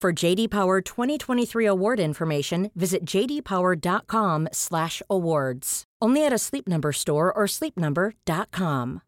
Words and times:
For 0.00 0.14
JD 0.14 0.48
Power 0.48 0.80
2023 0.80 1.66
award 1.66 2.00
information, 2.00 2.70
visit 2.74 3.04
jdpower.com/awards. 3.04 5.84
Only 6.00 6.24
at 6.24 6.32
a 6.32 6.38
Sleep 6.38 6.66
Number 6.66 6.92
store 6.92 7.30
or 7.30 7.44
sleepnumber.com. 7.44 9.02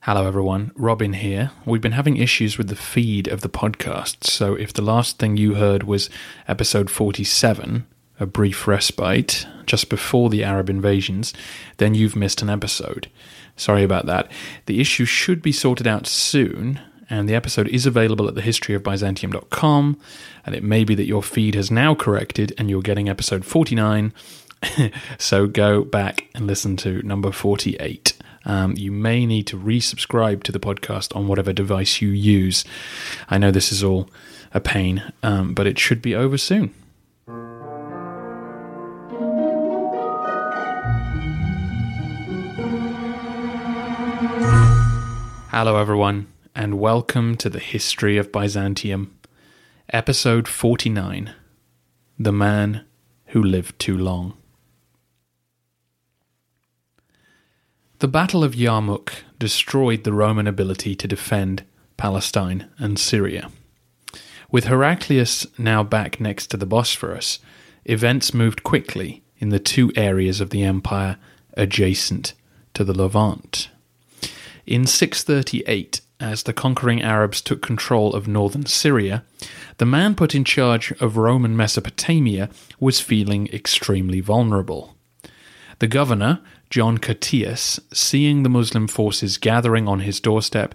Hello, 0.00 0.26
everyone. 0.26 0.72
Robin 0.74 1.12
here. 1.12 1.52
We've 1.64 1.80
been 1.80 1.92
having 1.92 2.16
issues 2.16 2.58
with 2.58 2.66
the 2.66 2.74
feed 2.74 3.28
of 3.28 3.42
the 3.42 3.48
podcast, 3.48 4.24
so 4.24 4.56
if 4.56 4.72
the 4.72 4.82
last 4.82 5.20
thing 5.20 5.36
you 5.36 5.54
heard 5.54 5.84
was 5.84 6.10
episode 6.48 6.90
47, 6.90 7.86
a 8.18 8.26
brief 8.26 8.66
respite, 8.66 9.46
just 9.66 9.88
before 9.88 10.30
the 10.30 10.42
Arab 10.42 10.68
invasions, 10.68 11.32
then 11.76 11.94
you've 11.94 12.16
missed 12.16 12.42
an 12.42 12.50
episode. 12.50 13.08
Sorry 13.54 13.84
about 13.84 14.06
that. 14.06 14.28
The 14.66 14.80
issue 14.80 15.04
should 15.04 15.42
be 15.42 15.52
sorted 15.52 15.86
out 15.86 16.08
soon, 16.08 16.80
and 17.10 17.28
the 17.28 17.34
episode 17.34 17.68
is 17.68 17.84
available 17.84 18.28
at 18.28 18.34
thehistoryofbyzantium.com, 18.34 20.00
and 20.46 20.54
it 20.54 20.62
may 20.62 20.84
be 20.84 20.94
that 20.94 21.06
your 21.06 21.22
feed 21.22 21.54
has 21.54 21.70
now 21.70 21.94
corrected 21.94 22.54
and 22.56 22.70
you're 22.70 22.80
getting 22.80 23.08
episode 23.08 23.44
49. 23.44 24.14
so 25.18 25.46
go 25.46 25.84
back 25.84 26.28
and 26.34 26.46
listen 26.46 26.76
to 26.76 27.02
number 27.02 27.32
48 27.32 28.14
um, 28.44 28.74
you 28.76 28.90
may 28.90 29.26
need 29.26 29.46
to 29.48 29.58
resubscribe 29.58 30.42
to 30.44 30.52
the 30.52 30.60
podcast 30.60 31.14
on 31.14 31.28
whatever 31.28 31.52
device 31.52 32.00
you 32.00 32.08
use. 32.08 32.64
I 33.28 33.38
know 33.38 33.50
this 33.50 33.72
is 33.72 33.84
all 33.84 34.08
a 34.52 34.60
pain, 34.60 35.12
um, 35.22 35.54
but 35.54 35.66
it 35.66 35.78
should 35.78 36.02
be 36.02 36.14
over 36.14 36.38
soon. 36.38 36.74
Hello, 45.50 45.76
everyone, 45.76 46.28
and 46.54 46.80
welcome 46.80 47.36
to 47.36 47.48
the 47.48 47.60
History 47.60 48.16
of 48.16 48.32
Byzantium, 48.32 49.16
Episode 49.90 50.48
49 50.48 51.32
The 52.18 52.32
Man 52.32 52.84
Who 53.26 53.42
Lived 53.42 53.78
Too 53.78 53.96
Long. 53.96 54.36
The 58.00 58.08
Battle 58.08 58.42
of 58.42 58.54
Yarmouk 58.54 59.10
destroyed 59.38 60.04
the 60.04 60.12
Roman 60.12 60.46
ability 60.46 60.96
to 60.96 61.06
defend 61.06 61.64
Palestine 61.96 62.68
and 62.78 62.98
Syria. 62.98 63.50
With 64.50 64.64
Heraclius 64.64 65.46
now 65.58 65.82
back 65.84 66.20
next 66.20 66.48
to 66.48 66.56
the 66.56 66.66
Bosphorus, 66.66 67.38
events 67.84 68.34
moved 68.34 68.62
quickly 68.62 69.22
in 69.38 69.50
the 69.50 69.60
two 69.60 69.92
areas 69.94 70.40
of 70.40 70.50
the 70.50 70.64
empire 70.64 71.16
adjacent 71.54 72.34
to 72.74 72.82
the 72.82 72.94
Levant. 72.94 73.68
In 74.66 74.86
638, 74.86 76.00
as 76.20 76.42
the 76.42 76.52
conquering 76.52 77.02
Arabs 77.02 77.40
took 77.40 77.62
control 77.62 78.14
of 78.14 78.28
northern 78.28 78.66
Syria, 78.66 79.24
the 79.78 79.86
man 79.86 80.14
put 80.14 80.34
in 80.34 80.44
charge 80.44 80.92
of 81.00 81.16
Roman 81.16 81.56
Mesopotamia 81.56 82.50
was 82.78 83.00
feeling 83.00 83.48
extremely 83.52 84.20
vulnerable. 84.20 84.94
The 85.78 85.88
governor, 85.88 86.40
John 86.68 86.98
Curtius, 86.98 87.80
seeing 87.92 88.42
the 88.42 88.50
Muslim 88.50 88.86
forces 88.86 89.38
gathering 89.38 89.88
on 89.88 90.00
his 90.00 90.20
doorstep, 90.20 90.74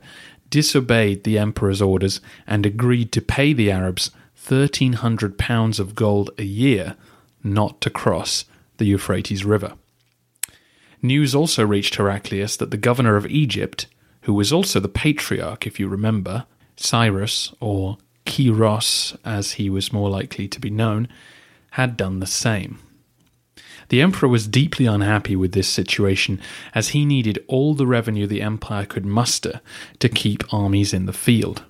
disobeyed 0.50 1.24
the 1.24 1.38
emperor's 1.38 1.82
orders 1.82 2.22
and 2.48 2.66
agreed 2.66 3.12
to 3.12 3.22
pay 3.22 3.54
the 3.54 3.72
Arabs 3.72 4.12
1,300 4.48 5.38
pounds 5.38 5.80
of 5.80 5.96
gold 5.96 6.32
a 6.38 6.44
year 6.44 6.96
not 7.44 7.82
to 7.82 7.90
cross 7.90 8.46
the 8.78 8.86
Euphrates 8.86 9.46
River. 9.46 9.74
News 11.02 11.36
also 11.36 11.66
reached 11.66 11.96
Heraclius 11.96 12.58
that 12.58 12.72
the 12.72 12.78
governor 12.78 13.16
of 13.16 13.28
Egypt, 13.28 13.86
who 14.26 14.34
was 14.34 14.52
also 14.52 14.80
the 14.80 14.90
patriarch, 14.90 15.68
if 15.68 15.80
you 15.80 15.88
remember, 15.88 16.46
Cyrus, 16.78 17.54
or 17.60 18.00
Kyros 18.26 19.16
as 19.24 19.54
he 19.54 19.70
was 19.70 19.94
more 19.94 20.10
likely 20.10 20.48
to 20.48 20.60
be 20.60 20.72
known, 20.72 21.08
had 21.72 21.96
done 21.96 22.20
the 22.20 22.26
same. 22.26 22.80
The 23.90 24.02
emperor 24.02 24.28
was 24.28 24.48
deeply 24.48 24.88
unhappy 24.88 25.36
with 25.36 25.52
this 25.52 25.68
situation, 25.68 26.42
as 26.74 26.90
he 26.90 27.06
needed 27.06 27.44
all 27.48 27.76
the 27.76 27.86
revenue 27.86 28.26
the 28.26 28.42
empire 28.42 28.86
could 28.86 29.06
muster 29.06 29.62
to 30.00 30.10
keep 30.10 30.52
armies 30.52 30.92
in 30.92 31.06
the 31.06 31.14
field. 31.14 31.64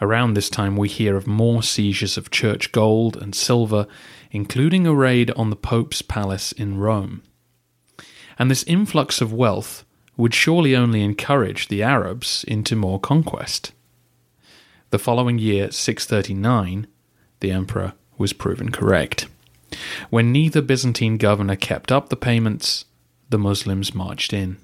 Around 0.00 0.32
this 0.32 0.48
time, 0.48 0.78
we 0.78 0.88
hear 0.88 1.14
of 1.14 1.26
more 1.26 1.62
seizures 1.62 2.16
of 2.16 2.30
church 2.30 2.72
gold 2.72 3.18
and 3.18 3.34
silver, 3.34 3.86
including 4.30 4.86
a 4.86 4.94
raid 4.94 5.30
on 5.32 5.50
the 5.50 5.56
Pope's 5.56 6.00
palace 6.00 6.52
in 6.52 6.78
Rome. 6.78 7.22
And 8.38 8.50
this 8.50 8.62
influx 8.64 9.20
of 9.20 9.30
wealth 9.30 9.84
would 10.16 10.34
surely 10.34 10.74
only 10.74 11.02
encourage 11.02 11.68
the 11.68 11.82
Arabs 11.82 12.44
into 12.48 12.74
more 12.74 12.98
conquest. 12.98 13.72
The 14.90 14.98
following 14.98 15.38
year, 15.38 15.70
639, 15.70 16.86
the 17.40 17.50
emperor 17.50 17.92
was 18.16 18.32
proven 18.32 18.70
correct. 18.70 19.26
When 20.10 20.32
neither 20.32 20.62
Byzantine 20.62 21.16
governor 21.16 21.56
kept 21.56 21.90
up 21.92 22.08
the 22.08 22.16
payments, 22.16 22.84
the 23.28 23.38
Muslims 23.38 23.94
marched 23.94 24.32
in. 24.32 24.58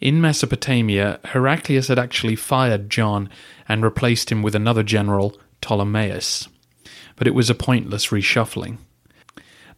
In 0.00 0.20
Mesopotamia, 0.20 1.18
Heraclius 1.24 1.88
had 1.88 1.98
actually 1.98 2.36
fired 2.36 2.90
John 2.90 3.28
and 3.68 3.82
replaced 3.82 4.30
him 4.30 4.42
with 4.42 4.54
another 4.54 4.84
general, 4.84 5.36
Ptolemaeus. 5.60 6.48
But 7.16 7.26
it 7.26 7.34
was 7.34 7.50
a 7.50 7.54
pointless 7.54 8.08
reshuffling. 8.08 8.78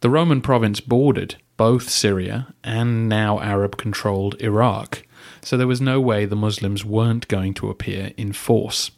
The 0.01 0.09
Roman 0.09 0.41
province 0.41 0.79
bordered 0.79 1.35
both 1.57 1.89
Syria 1.89 2.53
and 2.63 3.07
now 3.07 3.39
Arab 3.39 3.77
controlled 3.77 4.39
Iraq, 4.41 5.03
so 5.41 5.55
there 5.55 5.67
was 5.67 5.79
no 5.79 6.01
way 6.01 6.25
the 6.25 6.35
Muslims 6.35 6.83
weren't 6.83 7.27
going 7.27 7.53
to 7.55 7.69
appear 7.69 8.11
in 8.17 8.33
force. 8.33 8.91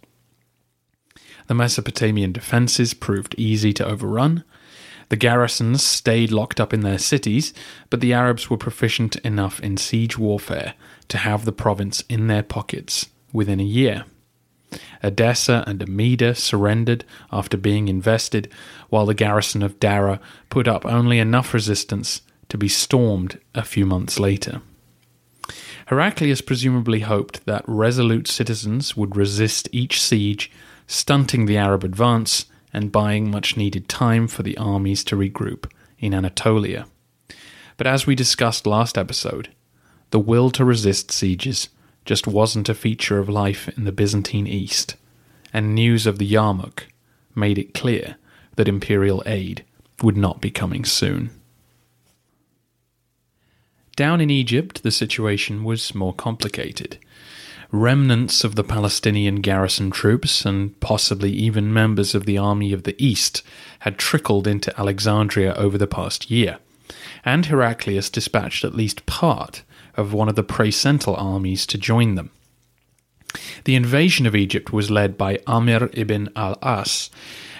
The 1.47 1.53
Mesopotamian 1.53 2.31
defences 2.31 2.93
proved 2.93 3.35
easy 3.37 3.73
to 3.73 3.85
overrun, 3.85 4.43
the 5.09 5.17
garrisons 5.17 5.83
stayed 5.83 6.31
locked 6.31 6.59
up 6.59 6.73
in 6.73 6.81
their 6.81 6.97
cities, 6.97 7.53
but 7.89 8.01
the 8.01 8.13
Arabs 8.13 8.49
were 8.49 8.57
proficient 8.57 9.15
enough 9.17 9.59
in 9.59 9.77
siege 9.77 10.17
warfare 10.17 10.73
to 11.09 11.17
have 11.17 11.45
the 11.45 11.51
province 11.51 12.01
in 12.09 12.27
their 12.27 12.43
pockets 12.43 13.09
within 13.31 13.59
a 13.59 13.63
year. 13.63 14.05
Edessa 15.03 15.63
and 15.67 15.83
Amida 15.83 16.33
surrendered 16.33 17.03
after 17.31 17.57
being 17.57 17.87
invested, 17.87 18.49
while 18.89 19.05
the 19.05 19.13
garrison 19.13 19.61
of 19.61 19.79
Dara 19.79 20.19
put 20.49 20.67
up 20.67 20.85
only 20.85 21.19
enough 21.19 21.53
resistance 21.53 22.21
to 22.49 22.57
be 22.57 22.69
stormed 22.69 23.39
a 23.53 23.63
few 23.63 23.85
months 23.85 24.19
later. 24.19 24.61
Heraclius 25.87 26.41
presumably 26.41 27.01
hoped 27.01 27.45
that 27.45 27.65
resolute 27.67 28.27
citizens 28.27 28.95
would 28.95 29.17
resist 29.17 29.67
each 29.71 30.01
siege, 30.01 30.49
stunting 30.87 31.45
the 31.45 31.57
Arab 31.57 31.83
advance 31.83 32.45
and 32.71 32.91
buying 32.91 33.29
much 33.29 33.57
needed 33.57 33.89
time 33.89 34.27
for 34.27 34.43
the 34.43 34.57
armies 34.57 35.03
to 35.03 35.15
regroup 35.15 35.69
in 35.99 36.13
Anatolia. 36.13 36.85
But 37.77 37.87
as 37.87 38.07
we 38.07 38.15
discussed 38.15 38.65
last 38.65 38.97
episode, 38.97 39.49
the 40.11 40.19
will 40.19 40.49
to 40.51 40.63
resist 40.63 41.11
sieges 41.11 41.69
just 42.05 42.27
wasn't 42.27 42.69
a 42.69 42.73
feature 42.73 43.19
of 43.19 43.29
life 43.29 43.69
in 43.77 43.85
the 43.85 43.91
Byzantine 43.91 44.47
East, 44.47 44.95
and 45.53 45.73
news 45.75 46.05
of 46.05 46.17
the 46.17 46.29
Yarmouk 46.29 46.83
made 47.35 47.57
it 47.57 47.73
clear 47.73 48.17
that 48.55 48.67
imperial 48.67 49.23
aid 49.25 49.63
would 50.01 50.17
not 50.17 50.41
be 50.41 50.51
coming 50.51 50.85
soon. 50.85 51.29
Down 53.95 54.21
in 54.21 54.29
Egypt, 54.29 54.83
the 54.83 54.91
situation 54.91 55.63
was 55.63 55.93
more 55.93 56.13
complicated. 56.13 56.97
remnants 57.73 58.43
of 58.43 58.55
the 58.55 58.63
Palestinian 58.63 59.37
garrison 59.37 59.89
troops 59.89 60.45
and 60.45 60.79
possibly 60.79 61.31
even 61.31 61.73
members 61.73 62.13
of 62.13 62.25
the 62.27 62.37
Army 62.37 62.71
of 62.71 62.83
the 62.83 62.95
East 63.03 63.41
had 63.79 63.97
trickled 63.97 64.47
into 64.47 64.79
Alexandria 64.79 65.55
over 65.55 65.77
the 65.77 65.87
past 65.87 66.29
year, 66.29 66.59
and 67.25 67.47
Heraclius 67.47 68.11
dispatched 68.11 68.63
at 68.63 68.75
least 68.75 69.07
part 69.07 69.63
of 69.95 70.13
one 70.13 70.29
of 70.29 70.35
the 70.35 70.43
praesental 70.43 71.19
armies 71.19 71.65
to 71.67 71.77
join 71.77 72.15
them. 72.15 72.31
The 73.65 73.75
invasion 73.75 74.25
of 74.25 74.35
Egypt 74.35 74.71
was 74.71 74.91
led 74.91 75.17
by 75.17 75.39
Amir 75.47 75.89
ibn 75.93 76.29
al 76.35 76.57
As, 76.61 77.09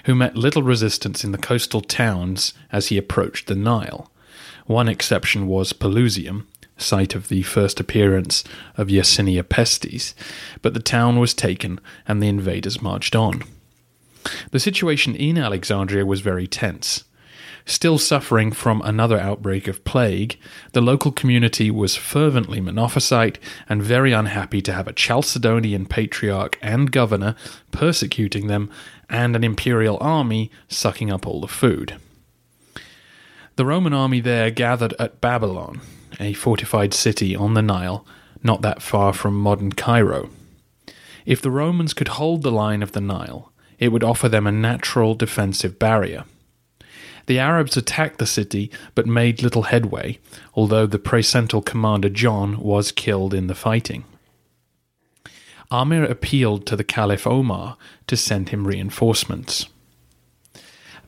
who 0.06 0.15
met 0.15 0.35
little 0.35 0.63
resistance 0.63 1.24
in 1.24 1.31
the 1.31 1.38
coastal 1.38 1.81
towns 1.81 2.53
as 2.71 2.88
he 2.88 2.97
approached 2.97 3.47
the 3.47 3.56
Nile. 3.56 4.12
One 4.65 4.88
exception 4.88 5.47
was 5.47 5.74
Pelusium, 5.74 6.45
site 6.77 7.15
of 7.15 7.27
the 7.27 7.44
first 7.44 7.80
appearance 7.80 8.44
of 8.75 8.88
Yersinia 8.88 9.44
pestis, 9.44 10.13
but 10.62 10.74
the 10.74 10.80
town 10.80 11.19
was 11.19 11.33
taken 11.33 11.80
and 12.07 12.21
the 12.21 12.27
invaders 12.27 12.81
marched 12.81 13.15
on. 13.15 13.44
The 14.51 14.59
situation 14.59 15.15
in 15.15 15.38
Alexandria 15.38 16.06
was 16.06 16.21
very 16.21 16.47
tense. 16.47 17.03
Still 17.65 17.98
suffering 17.98 18.51
from 18.51 18.81
another 18.81 19.18
outbreak 19.18 19.69
of 19.69 19.86
plague, 19.86 20.38
the 20.74 20.81
local 20.81 21.12
community 21.12 21.71
was 21.71 21.95
fervently 21.95 22.60
Monophysite 22.60 23.38
and 23.69 23.81
very 23.81 24.12
unhappy 24.12 24.62
to 24.63 24.74
have 24.74 24.88
a 24.88 24.94
Chalcedonian 24.94 25.88
patriarch 25.88 26.57
and 26.62 26.92
governor 26.92 27.36
persecuting 27.71 28.48
them 28.48 28.69
and 29.10 29.36
an 29.36 29.45
imperial 29.45 29.98
army 30.01 30.51
sucking 30.68 31.10
up 31.10 31.25
all 31.25 31.39
the 31.39 31.48
food. 31.48 31.95
The 33.56 33.66
Roman 33.66 33.94
army 33.94 34.19
there 34.19 34.51
gathered 34.51 34.94
at 35.00 35.21
Babylon, 35.21 35.80
a 36.19 36.33
fortified 36.33 36.94
city 36.94 37.33
on 37.36 37.54
the 37.54 37.62
Nile, 37.62 38.06
not 38.42 38.62
that 38.62 38.81
far 38.81 39.13
from 39.13 39.39
modern 39.39 39.71
Cairo. 39.71 40.30
If 41.25 41.42
the 41.42 41.51
Romans 41.51 41.94
could 41.94 42.09
hold 42.09 42.42
the 42.42 42.51
line 42.51 42.83
of 42.83 42.92
the 42.92 43.00
Nile, 43.00 43.54
it 43.80 43.89
would 43.89 44.04
offer 44.04 44.27
them 44.27 44.48
a 44.48 44.51
natural 44.51 45.16
defensive 45.16 45.80
barrier. 45.80 46.25
The 47.25 47.39
Arabs 47.39 47.77
attacked 47.77 48.19
the 48.19 48.25
city 48.25 48.71
but 48.95 49.07
made 49.07 49.41
little 49.41 49.63
headway, 49.63 50.19
although 50.53 50.85
the 50.85 50.99
praesental 50.99 51.65
commander 51.65 52.09
John 52.09 52.59
was 52.59 52.91
killed 52.91 53.33
in 53.33 53.47
the 53.47 53.55
fighting. 53.55 54.03
Amir 55.71 56.03
appealed 56.03 56.65
to 56.67 56.75
the 56.75 56.83
Caliph 56.83 57.25
Omar 57.25 57.77
to 58.07 58.17
send 58.17 58.49
him 58.49 58.67
reinforcements. 58.67 59.67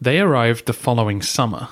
They 0.01 0.19
arrived 0.19 0.65
the 0.65 0.73
following 0.73 1.21
summer, 1.21 1.69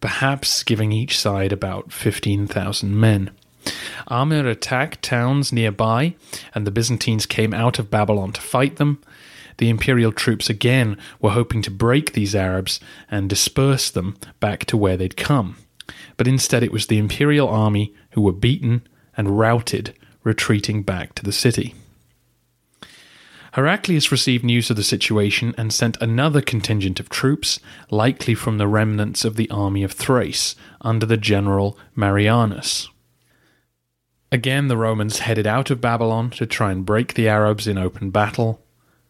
perhaps 0.00 0.62
giving 0.62 0.92
each 0.92 1.18
side 1.18 1.52
about 1.52 1.92
15,000 1.92 2.98
men. 2.98 3.30
Amir 4.08 4.46
attacked 4.46 5.02
towns 5.02 5.52
nearby, 5.52 6.14
and 6.54 6.66
the 6.66 6.70
Byzantines 6.70 7.24
came 7.24 7.54
out 7.54 7.78
of 7.78 7.90
Babylon 7.90 8.32
to 8.32 8.40
fight 8.40 8.76
them. 8.76 9.00
The 9.58 9.68
imperial 9.68 10.12
troops 10.12 10.50
again 10.50 10.96
were 11.20 11.30
hoping 11.30 11.62
to 11.62 11.70
break 11.70 12.12
these 12.12 12.34
Arabs 12.34 12.80
and 13.10 13.28
disperse 13.28 13.90
them 13.90 14.16
back 14.40 14.64
to 14.66 14.76
where 14.76 14.96
they'd 14.96 15.16
come. 15.16 15.56
But 16.16 16.28
instead, 16.28 16.62
it 16.62 16.72
was 16.72 16.86
the 16.86 16.98
imperial 16.98 17.48
army 17.48 17.94
who 18.12 18.22
were 18.22 18.32
beaten 18.32 18.82
and 19.16 19.38
routed, 19.38 19.94
retreating 20.22 20.82
back 20.82 21.14
to 21.14 21.22
the 21.22 21.32
city. 21.32 21.74
Heraclius 23.54 24.10
received 24.10 24.42
news 24.42 24.68
of 24.68 24.76
the 24.76 24.82
situation 24.82 25.54
and 25.56 25.72
sent 25.72 25.96
another 26.00 26.40
contingent 26.40 26.98
of 26.98 27.08
troops, 27.08 27.60
likely 27.88 28.34
from 28.34 28.58
the 28.58 28.66
remnants 28.66 29.24
of 29.24 29.36
the 29.36 29.48
army 29.48 29.84
of 29.84 29.92
Thrace, 29.92 30.56
under 30.80 31.06
the 31.06 31.16
general 31.16 31.78
Marianus. 31.94 32.88
Again, 34.32 34.66
the 34.66 34.76
Romans 34.76 35.20
headed 35.20 35.46
out 35.46 35.70
of 35.70 35.80
Babylon 35.80 36.30
to 36.30 36.46
try 36.46 36.72
and 36.72 36.84
break 36.84 37.14
the 37.14 37.28
Arabs 37.28 37.68
in 37.68 37.78
open 37.78 38.10
battle. 38.10 38.63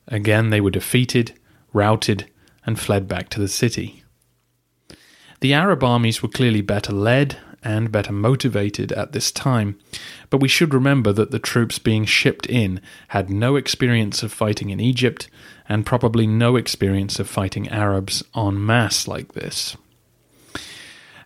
Again, 0.08 0.50
they 0.50 0.60
were 0.60 0.70
defeated, 0.70 1.32
routed, 1.72 2.30
and 2.66 2.78
fled 2.78 3.08
back 3.08 3.28
to 3.30 3.40
the 3.40 3.48
city. 3.48 4.04
The 5.40 5.52
Arab 5.52 5.84
armies 5.84 6.22
were 6.22 6.28
clearly 6.28 6.62
better 6.62 6.92
led 6.92 7.38
and 7.62 7.90
better 7.90 8.12
motivated 8.12 8.92
at 8.92 9.12
this 9.12 9.32
time, 9.32 9.78
but 10.28 10.38
we 10.38 10.48
should 10.48 10.74
remember 10.74 11.12
that 11.12 11.30
the 11.30 11.38
troops 11.38 11.78
being 11.78 12.04
shipped 12.04 12.46
in 12.46 12.80
had 13.08 13.30
no 13.30 13.56
experience 13.56 14.22
of 14.22 14.32
fighting 14.32 14.70
in 14.70 14.80
Egypt 14.80 15.28
and 15.68 15.86
probably 15.86 16.26
no 16.26 16.56
experience 16.56 17.18
of 17.18 17.28
fighting 17.28 17.68
Arabs 17.68 18.22
en 18.36 18.64
masse 18.64 19.08
like 19.08 19.32
this. 19.32 19.76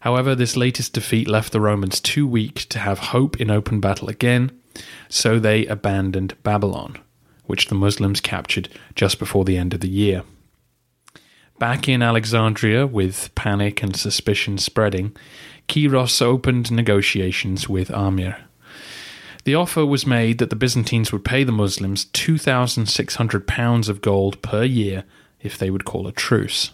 However, 0.00 0.36
this 0.36 0.56
latest 0.56 0.92
defeat 0.92 1.26
left 1.26 1.52
the 1.52 1.60
Romans 1.60 2.00
too 2.00 2.26
weak 2.26 2.68
to 2.68 2.78
have 2.78 2.98
hope 2.98 3.40
in 3.40 3.50
open 3.50 3.80
battle 3.80 4.08
again, 4.08 4.52
so 5.08 5.40
they 5.40 5.66
abandoned 5.66 6.40
Babylon, 6.44 6.98
which 7.48 7.66
the 7.66 7.74
Muslims 7.74 8.20
captured 8.20 8.68
just 8.94 9.18
before 9.18 9.44
the 9.44 9.58
end 9.58 9.74
of 9.74 9.80
the 9.80 9.88
year. 9.88 10.22
Back 11.58 11.88
in 11.88 12.02
Alexandria, 12.02 12.86
with 12.86 13.34
panic 13.34 13.82
and 13.82 13.96
suspicion 13.96 14.58
spreading, 14.58 15.16
Kyros 15.66 16.22
opened 16.22 16.70
negotiations 16.70 17.68
with 17.68 17.90
Amir. 17.90 18.36
The 19.42 19.56
offer 19.56 19.84
was 19.84 20.06
made 20.06 20.38
that 20.38 20.50
the 20.50 20.56
Byzantines 20.56 21.10
would 21.10 21.24
pay 21.24 21.42
the 21.42 21.50
Muslims 21.50 22.04
2,600 22.04 23.48
pounds 23.48 23.88
of 23.88 24.00
gold 24.00 24.40
per 24.40 24.62
year 24.62 25.04
if 25.40 25.58
they 25.58 25.70
would 25.70 25.84
call 25.84 26.06
a 26.06 26.12
truce. 26.12 26.70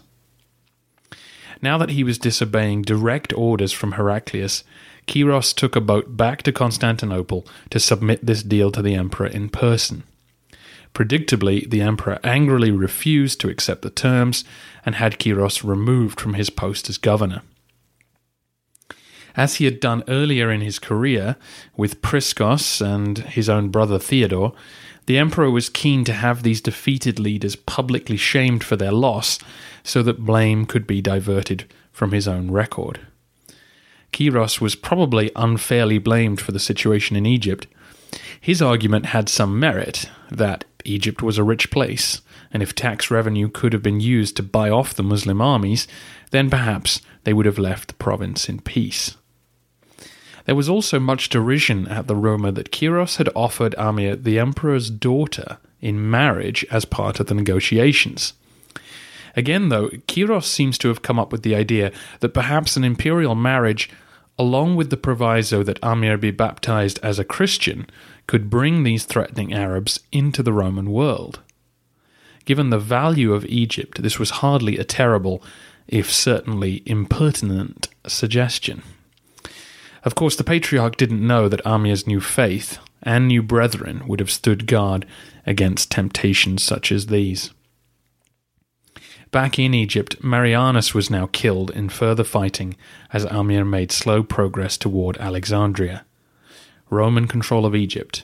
Now 1.62 1.78
that 1.78 1.90
he 1.90 2.04
was 2.04 2.18
disobeying 2.18 2.82
direct 2.82 3.32
orders 3.32 3.72
from 3.72 3.92
Heraclius, 3.92 4.64
Kyros 5.06 5.54
took 5.54 5.76
a 5.76 5.80
boat 5.80 6.16
back 6.16 6.42
to 6.42 6.52
Constantinople 6.52 7.46
to 7.70 7.80
submit 7.80 8.26
this 8.26 8.42
deal 8.42 8.70
to 8.72 8.82
the 8.82 8.94
emperor 8.94 9.28
in 9.28 9.48
person. 9.48 10.02
Predictably, 10.94 11.68
the 11.68 11.80
emperor 11.80 12.20
angrily 12.22 12.70
refused 12.70 13.40
to 13.40 13.48
accept 13.48 13.82
the 13.82 13.90
terms 13.90 14.44
and 14.86 14.94
had 14.94 15.18
Kyros 15.18 15.64
removed 15.64 16.20
from 16.20 16.34
his 16.34 16.50
post 16.50 16.88
as 16.88 16.98
governor. 16.98 17.42
As 19.36 19.56
he 19.56 19.64
had 19.64 19.80
done 19.80 20.04
earlier 20.06 20.50
in 20.52 20.60
his 20.60 20.78
career 20.78 21.36
with 21.76 22.00
Priscus 22.00 22.80
and 22.80 23.18
his 23.18 23.48
own 23.48 23.70
brother 23.70 23.98
Theodore, 23.98 24.54
the 25.06 25.18
emperor 25.18 25.50
was 25.50 25.68
keen 25.68 26.04
to 26.04 26.12
have 26.12 26.42
these 26.42 26.60
defeated 26.60 27.18
leaders 27.18 27.56
publicly 27.56 28.16
shamed 28.16 28.62
for 28.62 28.76
their 28.76 28.92
loss 28.92 29.38
so 29.82 30.02
that 30.02 30.24
blame 30.24 30.64
could 30.64 30.86
be 30.86 31.02
diverted 31.02 31.64
from 31.92 32.12
his 32.12 32.28
own 32.28 32.50
record. 32.50 33.00
Kyros 34.12 34.60
was 34.60 34.76
probably 34.76 35.32
unfairly 35.34 35.98
blamed 35.98 36.40
for 36.40 36.52
the 36.52 36.60
situation 36.60 37.16
in 37.16 37.26
Egypt. 37.26 37.66
His 38.40 38.62
argument 38.62 39.06
had 39.06 39.28
some 39.28 39.58
merit 39.58 40.08
that 40.30 40.64
Egypt 40.84 41.22
was 41.22 41.38
a 41.38 41.44
rich 41.44 41.70
place, 41.70 42.20
and 42.52 42.62
if 42.62 42.74
tax 42.74 43.10
revenue 43.10 43.48
could 43.48 43.72
have 43.72 43.82
been 43.82 44.00
used 44.00 44.36
to 44.36 44.42
buy 44.42 44.70
off 44.70 44.94
the 44.94 45.02
Muslim 45.02 45.40
armies, 45.40 45.88
then 46.30 46.50
perhaps 46.50 47.00
they 47.24 47.32
would 47.32 47.46
have 47.46 47.58
left 47.58 47.88
the 47.88 47.94
province 47.94 48.48
in 48.48 48.60
peace. 48.60 49.16
There 50.44 50.54
was 50.54 50.68
also 50.68 51.00
much 51.00 51.30
derision 51.30 51.88
at 51.88 52.06
the 52.06 52.16
rumour 52.16 52.50
that 52.52 52.70
Kyros 52.70 53.16
had 53.16 53.30
offered 53.34 53.74
Amir 53.78 54.14
the 54.14 54.38
emperor's 54.38 54.90
daughter 54.90 55.58
in 55.80 56.10
marriage 56.10 56.64
as 56.70 56.84
part 56.84 57.18
of 57.18 57.26
the 57.26 57.34
negotiations. 57.34 58.34
Again, 59.36 59.68
though, 59.68 59.88
Kyros 59.88 60.44
seems 60.44 60.78
to 60.78 60.88
have 60.88 61.02
come 61.02 61.18
up 61.18 61.32
with 61.32 61.42
the 61.42 61.54
idea 61.54 61.92
that 62.20 62.34
perhaps 62.34 62.76
an 62.76 62.84
imperial 62.84 63.34
marriage, 63.34 63.90
along 64.38 64.76
with 64.76 64.90
the 64.90 64.96
proviso 64.96 65.62
that 65.62 65.82
Amir 65.82 66.18
be 66.18 66.30
baptized 66.30 66.98
as 67.02 67.18
a 67.18 67.24
Christian, 67.24 67.86
could 68.26 68.50
bring 68.50 68.82
these 68.82 69.04
threatening 69.04 69.52
Arabs 69.52 70.00
into 70.10 70.42
the 70.42 70.52
Roman 70.52 70.90
world. 70.90 71.40
Given 72.44 72.70
the 72.70 72.78
value 72.78 73.32
of 73.32 73.46
Egypt, 73.46 74.02
this 74.02 74.18
was 74.18 74.30
hardly 74.30 74.76
a 74.76 74.84
terrible, 74.84 75.42
if 75.86 76.12
certainly 76.12 76.82
impertinent, 76.84 77.88
suggestion. 78.06 78.82
Of 80.02 80.14
course, 80.14 80.36
the 80.36 80.44
patriarch 80.44 80.96
didn't 80.96 81.26
know 81.26 81.48
that 81.48 81.64
Amir's 81.64 82.06
new 82.06 82.20
faith 82.20 82.78
and 83.02 83.28
new 83.28 83.42
brethren 83.42 84.06
would 84.06 84.20
have 84.20 84.30
stood 84.30 84.66
guard 84.66 85.06
against 85.46 85.90
temptations 85.90 86.62
such 86.62 86.92
as 86.92 87.06
these. 87.06 87.53
Back 89.34 89.58
in 89.58 89.74
Egypt, 89.74 90.22
Marianus 90.22 90.94
was 90.94 91.10
now 91.10 91.26
killed 91.26 91.72
in 91.72 91.88
further 91.88 92.22
fighting 92.22 92.76
as 93.12 93.24
Amir 93.24 93.64
made 93.64 93.90
slow 93.90 94.22
progress 94.22 94.78
toward 94.78 95.16
Alexandria. 95.16 96.04
Roman 96.88 97.26
control 97.26 97.66
of 97.66 97.74
Egypt 97.74 98.22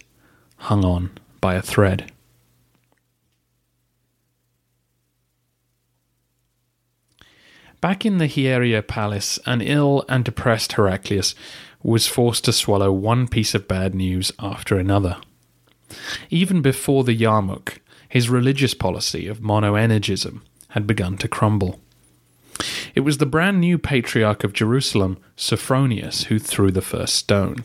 hung 0.59 0.85
on 0.85 1.11
by 1.41 1.57
a 1.57 1.63
thread. 1.63 2.13
Back 7.81 8.07
in 8.07 8.19
the 8.19 8.29
Hieria 8.29 8.87
palace, 8.87 9.41
an 9.47 9.61
ill 9.61 10.05
and 10.09 10.25
depressed 10.25 10.75
Heraclius 10.75 11.35
was 11.83 12.07
forced 12.07 12.45
to 12.45 12.53
swallow 12.53 12.93
one 12.93 13.27
piece 13.27 13.53
of 13.53 13.67
bad 13.67 13.97
news 13.97 14.31
after 14.39 14.79
another. 14.79 15.17
Even 16.31 16.63
before 16.63 17.03
the 17.03 17.19
Yarmouk, 17.19 17.79
his 18.09 18.31
religious 18.31 18.75
policy 18.75 19.27
of 19.27 19.41
monoenergism 19.41 20.43
had 20.71 20.87
begun 20.87 21.17
to 21.19 21.29
crumble. 21.29 21.81
It 22.95 23.01
was 23.01 23.19
the 23.19 23.27
brand 23.27 23.61
new 23.61 23.79
patriarch 23.79 24.45
of 24.45 24.53
Jerusalem, 24.53 25.19
Sophronius, 25.37 26.25
who 26.25 26.39
threw 26.39 26.71
the 26.71 26.83
first 26.83 27.15
stone. 27.15 27.65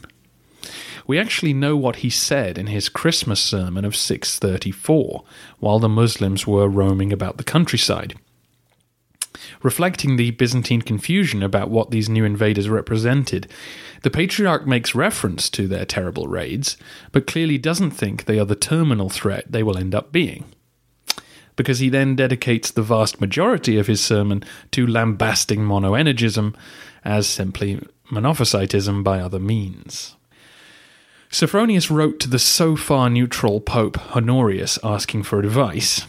We 1.08 1.20
actually 1.20 1.54
know 1.54 1.76
what 1.76 1.98
he 1.98 2.10
said 2.10 2.58
in 2.58 2.68
his 2.68 2.90
Christmas 2.90 3.40
sermon 3.40 3.86
of 3.86 3.96
634 3.96 5.24
while 5.60 5.80
the 5.80 5.90
Muslims 5.90 6.48
were 6.48 6.68
roaming 6.68 7.14
about 7.14 7.38
the 7.38 7.44
countryside. 7.44 8.16
Reflecting 9.62 10.16
the 10.16 10.32
Byzantine 10.32 10.82
confusion 10.82 11.44
about 11.44 11.70
what 11.70 11.92
these 11.92 12.10
new 12.10 12.24
invaders 12.24 12.70
represented, 12.70 13.52
the 14.02 14.10
Patriarch 14.10 14.66
makes 14.66 14.96
reference 14.96 15.50
to 15.52 15.68
their 15.68 15.86
terrible 15.86 16.28
raids, 16.28 16.78
but 17.12 17.28
clearly 17.28 17.58
doesn't 17.58 17.92
think 17.92 18.26
they 18.26 18.40
are 18.40 18.46
the 18.46 18.56
terminal 18.56 19.10
threat 19.10 19.52
they 19.52 19.62
will 19.62 19.78
end 19.78 19.94
up 19.94 20.12
being. 20.12 20.46
Because 21.56 21.80
he 21.80 21.90
then 21.90 22.16
dedicates 22.16 22.72
the 22.72 22.82
vast 22.82 23.22
majority 23.22 23.78
of 23.78 23.88
his 23.88 24.02
sermon 24.02 24.44
to 24.72 24.86
lambasting 24.86 25.62
monoenergism 25.62 26.54
as 27.04 27.28
simply 27.28 27.80
Monophysitism 28.12 29.04
by 29.04 29.20
other 29.20 29.40
means. 29.40 30.16
Sophronius 31.30 31.90
wrote 31.90 32.20
to 32.20 32.30
the 32.30 32.40
so 32.40 32.76
far 32.76 33.10
neutral 33.10 33.60
Pope 33.60 34.16
Honorius 34.16 34.78
asking 34.84 35.24
for 35.24 35.40
advice, 35.40 36.06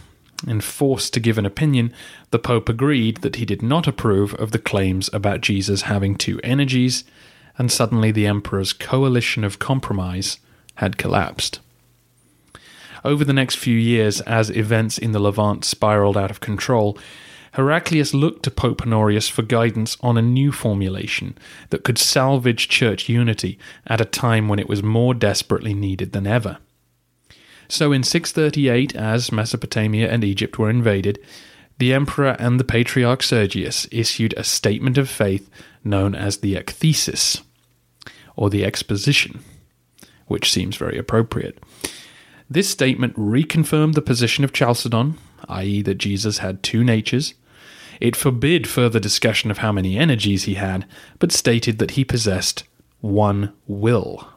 and 0.47 0.63
forced 0.63 1.15
to 1.15 1.21
give 1.21 1.39
an 1.39 1.47
opinion, 1.47 1.93
the 2.31 2.39
Pope 2.39 2.69
agreed 2.69 3.19
that 3.19 3.37
he 3.37 3.47
did 3.47 3.63
not 3.63 3.87
approve 3.87 4.35
of 4.35 4.51
the 4.51 4.59
claims 4.59 5.09
about 5.13 5.41
Jesus 5.41 5.83
having 5.83 6.15
two 6.15 6.39
energies, 6.45 7.05
and 7.59 7.73
suddenly 7.73 8.11
the 8.11 8.27
Emperor's 8.27 8.73
coalition 8.73 9.43
of 9.43 9.59
compromise 9.59 10.39
had 10.77 10.99
collapsed. 10.99 11.61
Over 13.07 13.25
the 13.25 13.33
next 13.33 13.55
few 13.55 13.79
years, 13.79 14.21
as 14.23 14.51
events 14.51 14.99
in 14.99 15.13
the 15.13 15.21
Levant 15.21 15.65
spiraled 15.65 16.17
out 16.17 16.33
of 16.33 16.41
control, 16.41 16.99
Heraclius 17.53 18.13
looked 18.13 18.43
to 18.43 18.51
Pope 18.51 18.83
Honorius 18.83 19.29
for 19.29 19.43
guidance 19.43 19.97
on 20.01 20.19
a 20.19 20.23
new 20.23 20.51
formulation 20.51 21.39
that 21.71 21.85
could 21.85 21.99
salvage 21.99 22.69
church 22.69 23.09
unity 23.09 23.61
at 23.87 24.01
a 24.01 24.05
time 24.05 24.49
when 24.49 24.59
it 24.59 24.69
was 24.69 24.83
more 24.83 25.15
desperately 25.15 25.73
needed 25.73 26.11
than 26.11 26.27
ever. 26.27 26.59
So 27.69 27.93
in 27.93 28.03
638, 28.03 28.97
as 28.97 29.31
Mesopotamia 29.31 30.11
and 30.11 30.25
Egypt 30.25 30.59
were 30.59 30.69
invaded, 30.69 31.21
the 31.79 31.93
emperor 31.93 32.35
and 32.41 32.59
the 32.59 32.65
patriarch 32.65 33.23
Sergius 33.23 33.87
issued 33.93 34.35
a 34.37 34.43
statement 34.43 34.99
of 34.99 35.09
faith 35.09 35.49
known 35.85 36.17
as 36.17 36.39
the 36.39 36.57
Ekthesis, 36.57 37.41
or 38.35 38.51
the 38.51 38.65
Exposition, 38.65 39.45
which 40.27 40.51
seems 40.51 40.75
very 40.77 40.99
appropriate. 40.99 41.63
This 42.49 42.69
statement 42.69 43.15
reconfirmed 43.17 43.95
the 43.95 44.03
position 44.03 44.45
of 44.45 44.53
Chalcedon, 44.53 45.19
i.e., 45.49 45.83
that 45.83 45.99
Jesus 45.99 46.39
had 46.39 46.63
two 46.63 46.85
natures, 46.85 47.35
it 48.01 48.15
forbid 48.15 48.69
further 48.69 49.01
discussion 49.01 49.51
of 49.51 49.59
how 49.59 49.73
many 49.73 49.97
energies 49.97 50.45
he 50.45 50.55
had, 50.55 50.87
but 51.19 51.33
stated 51.33 51.79
that 51.79 51.93
he 51.93 52.05
possessed 52.05 52.65
one 53.01 53.53
will. 53.67 54.29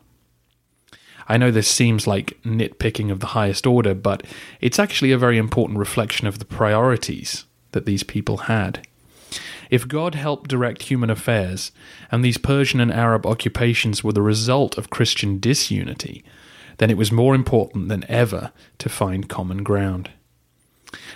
I 1.28 1.38
know 1.38 1.52
this 1.52 1.68
seems 1.68 2.08
like 2.08 2.40
nitpicking 2.44 3.12
of 3.12 3.20
the 3.20 3.28
highest 3.28 3.68
order, 3.68 3.94
but 3.94 4.26
it's 4.62 4.80
actually 4.80 5.12
a 5.12 5.18
very 5.18 5.38
important 5.38 5.78
reflection 5.78 6.26
of 6.26 6.40
the 6.40 6.46
priorities 6.46 7.46
that 7.72 7.86
these 7.86 8.04
people 8.04 8.38
had. 8.38 8.88
If 9.70 9.88
God 9.88 10.16
helped 10.16 10.50
direct 10.50 10.84
human 10.84 11.12
affairs, 11.12 11.72
and 12.12 12.26
these 12.26 12.40
Persian 12.40 12.80
and 12.80 12.92
Arab 12.92 13.28
occupations 13.28 14.04
were 14.04 14.14
the 14.14 14.24
result 14.24 14.78
of 14.78 14.90
Christian 14.90 15.40
disunity, 15.40 16.24
then 16.80 16.90
it 16.90 16.98
was 16.98 17.12
more 17.12 17.36
important 17.36 17.90
than 17.90 18.10
ever 18.10 18.52
to 18.80 18.90
find 18.90 19.30
common 19.30 19.64
ground. 19.64 20.10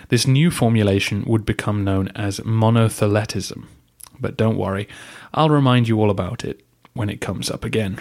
This 0.08 0.26
new 0.26 0.50
formulation 0.50 1.24
would 1.26 1.44
become 1.44 1.82
known 1.82 2.08
as 2.14 2.38
monotheletism. 2.40 3.64
But 4.20 4.36
don't 4.36 4.58
worry, 4.58 4.86
I'll 5.32 5.50
remind 5.50 5.88
you 5.88 6.00
all 6.00 6.10
about 6.10 6.44
it 6.44 6.64
when 6.92 7.10
it 7.10 7.20
comes 7.20 7.50
up 7.50 7.64
again. 7.64 8.00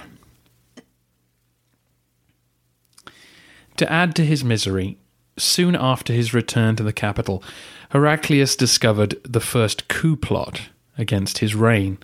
To 3.77 3.91
add 3.91 4.15
to 4.17 4.25
his 4.25 4.43
misery, 4.43 4.99
soon 5.37 5.75
after 5.75 6.13
his 6.13 6.33
return 6.33 6.75
to 6.75 6.83
the 6.83 6.93
capital, 6.93 7.43
Heraclius 7.89 8.55
discovered 8.55 9.15
the 9.23 9.39
first 9.39 9.87
coup 9.87 10.15
plot 10.15 10.69
against 10.97 11.39
his 11.39 11.55
reign. 11.55 11.97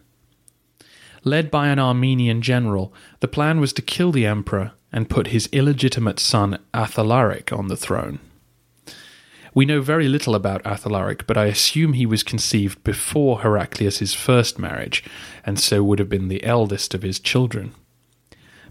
Led 1.24 1.52
by 1.52 1.68
an 1.68 1.80
Armenian 1.80 2.42
general, 2.42 2.94
the 3.20 3.28
plan 3.28 3.60
was 3.60 3.74
to 3.74 3.82
kill 3.82 4.12
the 4.12 4.26
emperor 4.26 4.72
and 4.92 5.10
put 5.10 5.28
his 5.28 5.48
illegitimate 5.52 6.20
son 6.20 6.60
Athalaric 6.74 7.52
on 7.52 7.68
the 7.68 7.78
throne. 7.78 8.20
We 9.54 9.66
know 9.66 9.82
very 9.82 10.08
little 10.08 10.36
about 10.36 10.66
Athalaric, 10.66 11.26
but 11.26 11.38
I 11.38 11.46
assume 11.46 11.94
he 11.94 12.06
was 12.06 12.24
conceived 12.24 12.84
before 12.84 13.42
Heraclius's 13.42 14.14
first 14.14 14.60
marriage, 14.60 15.04
and 15.46 15.60
so 15.60 15.84
would 15.84 16.00
have 16.00 16.10
been 16.10 16.28
the 16.28 16.44
eldest 16.44 16.94
of 16.94 17.02
his 17.02 17.20
children. 17.20 17.74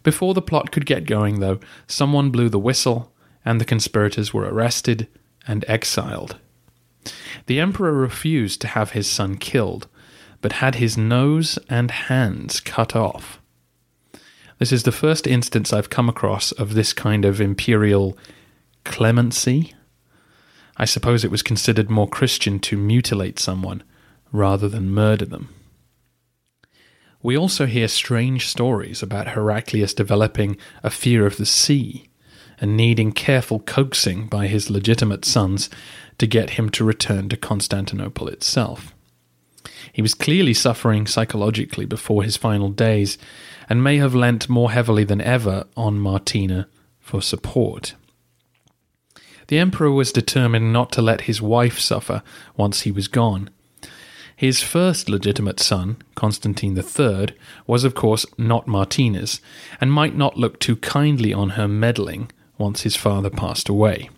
Before 0.03 0.35
the 0.35 0.43
plot 0.43 0.71
could 0.71 0.87
get 0.87 1.05
going, 1.05 1.41
though, 1.41 1.59
someone 1.87 2.31
blew 2.31 2.49
the 2.49 2.59
whistle, 2.59 3.13
and 3.45 3.61
the 3.61 3.65
conspirators 3.65 4.33
were 4.33 4.45
arrested 4.45 5.09
and 5.47 5.65
exiled. 5.67 6.39
The 7.47 7.59
emperor 7.61 7.93
refused 7.93 8.61
to 8.61 8.69
have 8.69 8.93
his 8.93 9.09
son 9.09 9.37
killed, 9.37 9.89
but 10.41 10.55
had 10.55 10.77
his 10.77 10.97
nose 10.97 11.59
and 11.69 11.91
hands 11.91 12.61
cut 12.61 12.95
off. 12.95 13.41
This 14.59 14.73
is 14.73 14.83
the 14.83 14.93
first 14.93 15.27
instance 15.27 15.73
I've 15.73 15.91
come 15.91 16.09
across 16.09 16.53
of 16.53 16.75
this 16.75 16.93
kind 16.93 17.25
of 17.25 17.41
imperial 17.41 18.19
clemency 18.85 19.75
I 20.79 20.85
suppose 20.85 21.25
it 21.25 21.31
was 21.31 21.43
considered 21.43 21.91
more 21.91 22.09
Christian 22.09 22.61
to 22.61 22.77
mutilate 22.77 23.41
someone 23.41 23.83
rather 24.31 24.69
than 24.69 24.91
murder 24.91 25.25
them. 25.25 25.53
We 27.21 27.37
also 27.37 27.67
hear 27.67 27.89
strange 27.89 28.47
stories 28.47 29.03
about 29.03 29.29
Heraclius 29.29 29.93
developing 29.93 30.57
a 30.85 30.91
fear 30.91 31.27
of 31.27 31.37
the 31.37 31.47
sea 31.47 32.09
and 32.61 32.77
needing 32.77 33.11
careful 33.11 33.59
coaxing 33.59 34.29
by 34.29 34.47
his 34.47 34.71
legitimate 34.71 35.25
sons 35.25 35.69
to 36.19 36.29
get 36.29 36.51
him 36.51 36.69
to 36.71 36.85
return 36.85 37.29
to 37.31 37.37
Constantinople 37.37 38.29
itself. 38.29 38.95
He 39.93 40.03
was 40.03 40.15
clearly 40.15 40.55
suffering 40.55 41.09
psychologically 41.09 41.87
before 41.87 42.23
his 42.23 42.37
final 42.37 42.71
days 42.71 43.19
and 43.69 43.85
may 43.85 43.99
have 43.99 44.15
lent 44.15 44.49
more 44.49 44.71
heavily 44.71 45.05
than 45.05 45.21
ever 45.21 45.65
on 45.77 45.99
Martina 45.99 46.69
for 46.99 47.21
support. 47.23 47.95
The 49.49 49.59
emperor 49.59 49.91
was 49.91 50.13
determined 50.13 50.73
not 50.73 50.93
to 50.93 51.03
let 51.03 51.23
his 51.23 51.41
wife 51.41 51.79
suffer 51.79 52.23
once 52.57 52.83
he 52.83 52.93
was 52.93 53.09
gone. 53.09 53.51
His 54.37 54.63
first 54.63 55.09
legitimate 55.09 55.59
son, 55.59 55.97
Constantine 56.15 56.79
III, 56.79 57.29
was 57.67 57.83
of 57.83 57.95
course 57.95 58.25
not 58.37 58.69
Martina's, 58.69 59.41
and 59.81 59.91
might 59.91 60.17
not 60.17 60.37
look 60.37 60.61
too 60.61 60.77
kindly 60.77 61.33
on 61.33 61.51
her 61.51 61.67
meddling 61.67 62.31
once 62.57 62.83
his 62.83 62.95
father 62.95 63.31
passed 63.31 63.69
away. 63.69 64.11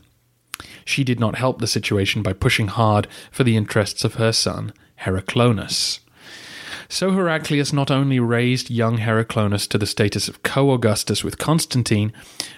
She 0.85 1.05
did 1.05 1.21
not 1.21 1.37
help 1.37 1.59
the 1.59 1.67
situation 1.67 2.23
by 2.23 2.33
pushing 2.33 2.69
hard 2.69 3.07
for 3.31 3.45
the 3.45 3.57
interests 3.57 4.05
of 4.05 4.15
her 4.15 4.33
son, 4.33 4.73
Heraclonas. 5.05 6.01
So 6.93 7.13
Heraclius 7.13 7.73
not 7.73 7.89
only 7.89 8.19
raised 8.19 8.69
young 8.69 8.99
Heraclonas 8.99 9.69
to 9.69 9.79
the 9.79 9.87
status 9.87 10.27
of 10.27 10.43
co 10.43 10.73
Augustus 10.73 11.23
with 11.23 11.39
Constantine, 11.39 12.13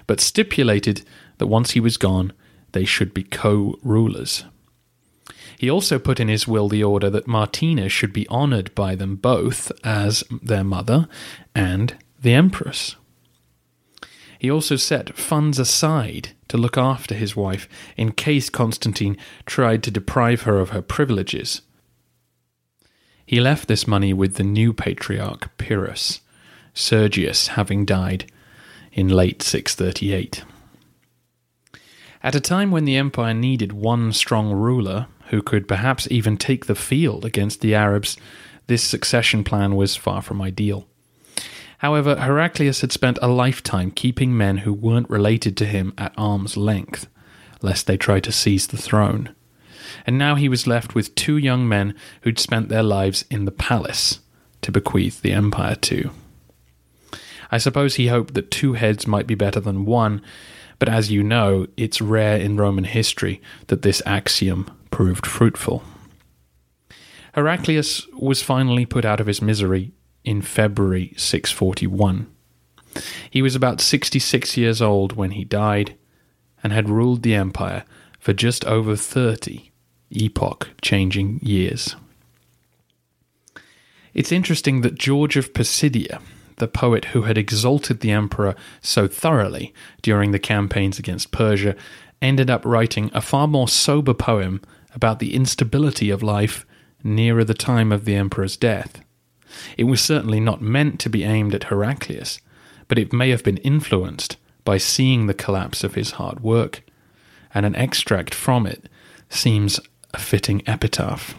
but 0.06 0.20
stipulated 0.20 1.02
that 1.36 1.48
once 1.48 1.72
he 1.72 1.80
was 1.80 1.98
gone, 1.98 2.32
they 2.72 2.86
should 2.86 3.12
be 3.12 3.24
co 3.24 3.78
rulers. 3.82 4.44
He 5.58 5.70
also 5.70 5.98
put 5.98 6.18
in 6.18 6.28
his 6.28 6.48
will 6.48 6.70
the 6.70 6.82
order 6.82 7.10
that 7.10 7.26
Martina 7.26 7.90
should 7.90 8.14
be 8.14 8.26
honoured 8.30 8.74
by 8.74 8.94
them 8.94 9.16
both 9.16 9.70
as 9.84 10.24
their 10.42 10.64
mother 10.64 11.08
and 11.54 11.94
the 12.18 12.32
empress. 12.32 12.96
He 14.38 14.50
also 14.50 14.76
set 14.76 15.14
funds 15.14 15.58
aside 15.58 16.30
to 16.48 16.56
look 16.56 16.78
after 16.78 17.14
his 17.14 17.36
wife 17.36 17.68
in 17.98 18.12
case 18.12 18.48
Constantine 18.48 19.18
tried 19.44 19.82
to 19.82 19.90
deprive 19.90 20.42
her 20.42 20.58
of 20.58 20.70
her 20.70 20.82
privileges. 20.82 21.60
He 23.32 23.40
left 23.40 23.66
this 23.66 23.88
money 23.88 24.12
with 24.12 24.34
the 24.34 24.42
new 24.42 24.74
patriarch 24.74 25.56
Pyrrhus, 25.56 26.20
Sergius 26.74 27.46
having 27.46 27.86
died 27.86 28.30
in 28.92 29.08
late 29.08 29.40
638. 29.40 30.44
At 32.22 32.34
a 32.34 32.40
time 32.40 32.70
when 32.70 32.84
the 32.84 32.98
empire 32.98 33.32
needed 33.32 33.72
one 33.72 34.12
strong 34.12 34.52
ruler 34.52 35.06
who 35.28 35.40
could 35.40 35.66
perhaps 35.66 36.06
even 36.10 36.36
take 36.36 36.66
the 36.66 36.74
field 36.74 37.24
against 37.24 37.62
the 37.62 37.74
Arabs, 37.74 38.18
this 38.66 38.84
succession 38.84 39.44
plan 39.44 39.76
was 39.76 39.96
far 39.96 40.20
from 40.20 40.42
ideal. 40.42 40.86
However, 41.78 42.16
Heraclius 42.16 42.82
had 42.82 42.92
spent 42.92 43.18
a 43.22 43.28
lifetime 43.28 43.92
keeping 43.92 44.36
men 44.36 44.58
who 44.58 44.74
weren't 44.74 45.08
related 45.08 45.56
to 45.56 45.64
him 45.64 45.94
at 45.96 46.12
arm's 46.18 46.58
length, 46.58 47.08
lest 47.62 47.86
they 47.86 47.96
try 47.96 48.20
to 48.20 48.30
seize 48.30 48.66
the 48.66 48.76
throne. 48.76 49.34
And 50.06 50.18
now 50.18 50.34
he 50.34 50.48
was 50.48 50.66
left 50.66 50.94
with 50.94 51.14
two 51.14 51.36
young 51.36 51.68
men 51.68 51.94
who'd 52.22 52.38
spent 52.38 52.68
their 52.68 52.82
lives 52.82 53.24
in 53.30 53.44
the 53.44 53.52
palace 53.52 54.20
to 54.62 54.72
bequeath 54.72 55.22
the 55.22 55.32
empire 55.32 55.74
to. 55.74 56.10
I 57.50 57.58
suppose 57.58 57.96
he 57.96 58.08
hoped 58.08 58.34
that 58.34 58.50
two 58.50 58.74
heads 58.74 59.06
might 59.06 59.26
be 59.26 59.34
better 59.34 59.60
than 59.60 59.84
one, 59.84 60.22
but 60.78 60.88
as 60.88 61.10
you 61.10 61.22
know, 61.22 61.66
it's 61.76 62.00
rare 62.00 62.38
in 62.38 62.56
Roman 62.56 62.84
history 62.84 63.42
that 63.66 63.82
this 63.82 64.02
axiom 64.06 64.70
proved 64.90 65.26
fruitful. 65.26 65.82
Heraclius 67.34 68.06
was 68.14 68.42
finally 68.42 68.86
put 68.86 69.04
out 69.04 69.20
of 69.20 69.26
his 69.26 69.42
misery 69.42 69.92
in 70.24 70.42
February 70.42 71.12
641. 71.16 72.26
He 73.30 73.42
was 73.42 73.54
about 73.54 73.80
66 73.80 74.56
years 74.56 74.82
old 74.82 75.14
when 75.14 75.32
he 75.32 75.44
died 75.44 75.96
and 76.62 76.72
had 76.72 76.88
ruled 76.88 77.22
the 77.22 77.34
empire 77.34 77.84
for 78.18 78.32
just 78.32 78.64
over 78.66 78.96
30 78.96 79.71
epoch 80.12 80.71
changing 80.81 81.40
years. 81.42 81.97
It's 84.14 84.33
interesting 84.33 84.83
that 84.83 84.95
George 84.95 85.37
of 85.37 85.54
Pisidia, 85.54 86.21
the 86.57 86.69
poet 86.69 87.07
who 87.07 87.23
had 87.23 87.38
exalted 87.38 88.00
the 88.00 88.11
emperor 88.11 88.54
so 88.81 89.09
thoroughly 89.09 89.73
during 90.02 90.33
the 90.33 90.38
campaigns 90.38 90.99
against 90.99 91.33
Persia, 91.33 91.75
ended 92.21 92.50
up 92.50 92.64
writing 92.64 93.11
a 93.14 93.21
far 93.21 93.49
more 93.49 93.69
sober 93.69 94.14
poem 94.14 94.61
about 94.95 95.19
the 95.19 95.35
instability 95.35 96.11
of 96.11 96.23
life 96.23 96.66
nearer 97.02 97.42
the 97.42 97.54
time 97.54 97.90
of 97.90 98.04
the 98.04 98.14
emperor's 98.14 98.57
death. 98.57 99.02
It 99.76 99.85
was 99.85 100.00
certainly 100.00 100.40
not 100.40 100.62
meant 100.62 101.00
to 101.00 101.11
be 101.11 101.25
aimed 101.25 101.54
at 101.54 101.64
Heraclius, 101.64 102.40
but 102.88 102.99
it 102.99 103.12
may 103.12 103.31
have 103.31 103.42
been 103.42 103.59
influenced 103.59 104.37
by 104.64 104.78
seeing 104.78 105.26
the 105.26 105.35
collapse 105.35 105.83
of 105.83 105.95
his 105.95 106.12
hard 106.12 106.40
work, 106.40 106.83
and 107.54 107.66
an 107.66 107.75
extract 107.75 108.35
from 108.35 108.66
it 108.66 108.88
seems 109.28 109.81
a 110.14 110.19
fitting 110.19 110.62
epitaph. 110.66 111.35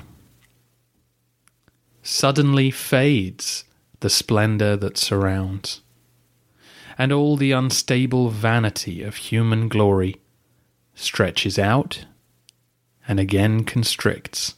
Suddenly 2.02 2.72
fades 2.72 3.64
the 4.00 4.10
splendour 4.10 4.76
that 4.78 4.98
surrounds, 4.98 5.82
and 6.98 7.12
all 7.12 7.38
the 7.38 7.52
unstable 7.52 8.30
vanity 8.30 9.02
of 9.02 9.16
human 9.16 9.68
glory 9.68 10.20
stretches 10.96 11.58
out 11.58 12.06
and 13.08 13.20
again 13.20 13.64
constricts, 13.64 14.56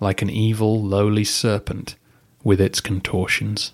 like 0.00 0.22
an 0.22 0.30
evil, 0.30 0.82
lowly 0.82 1.24
serpent 1.24 1.96
with 2.42 2.60
its 2.60 2.80
contortions. 2.80 3.72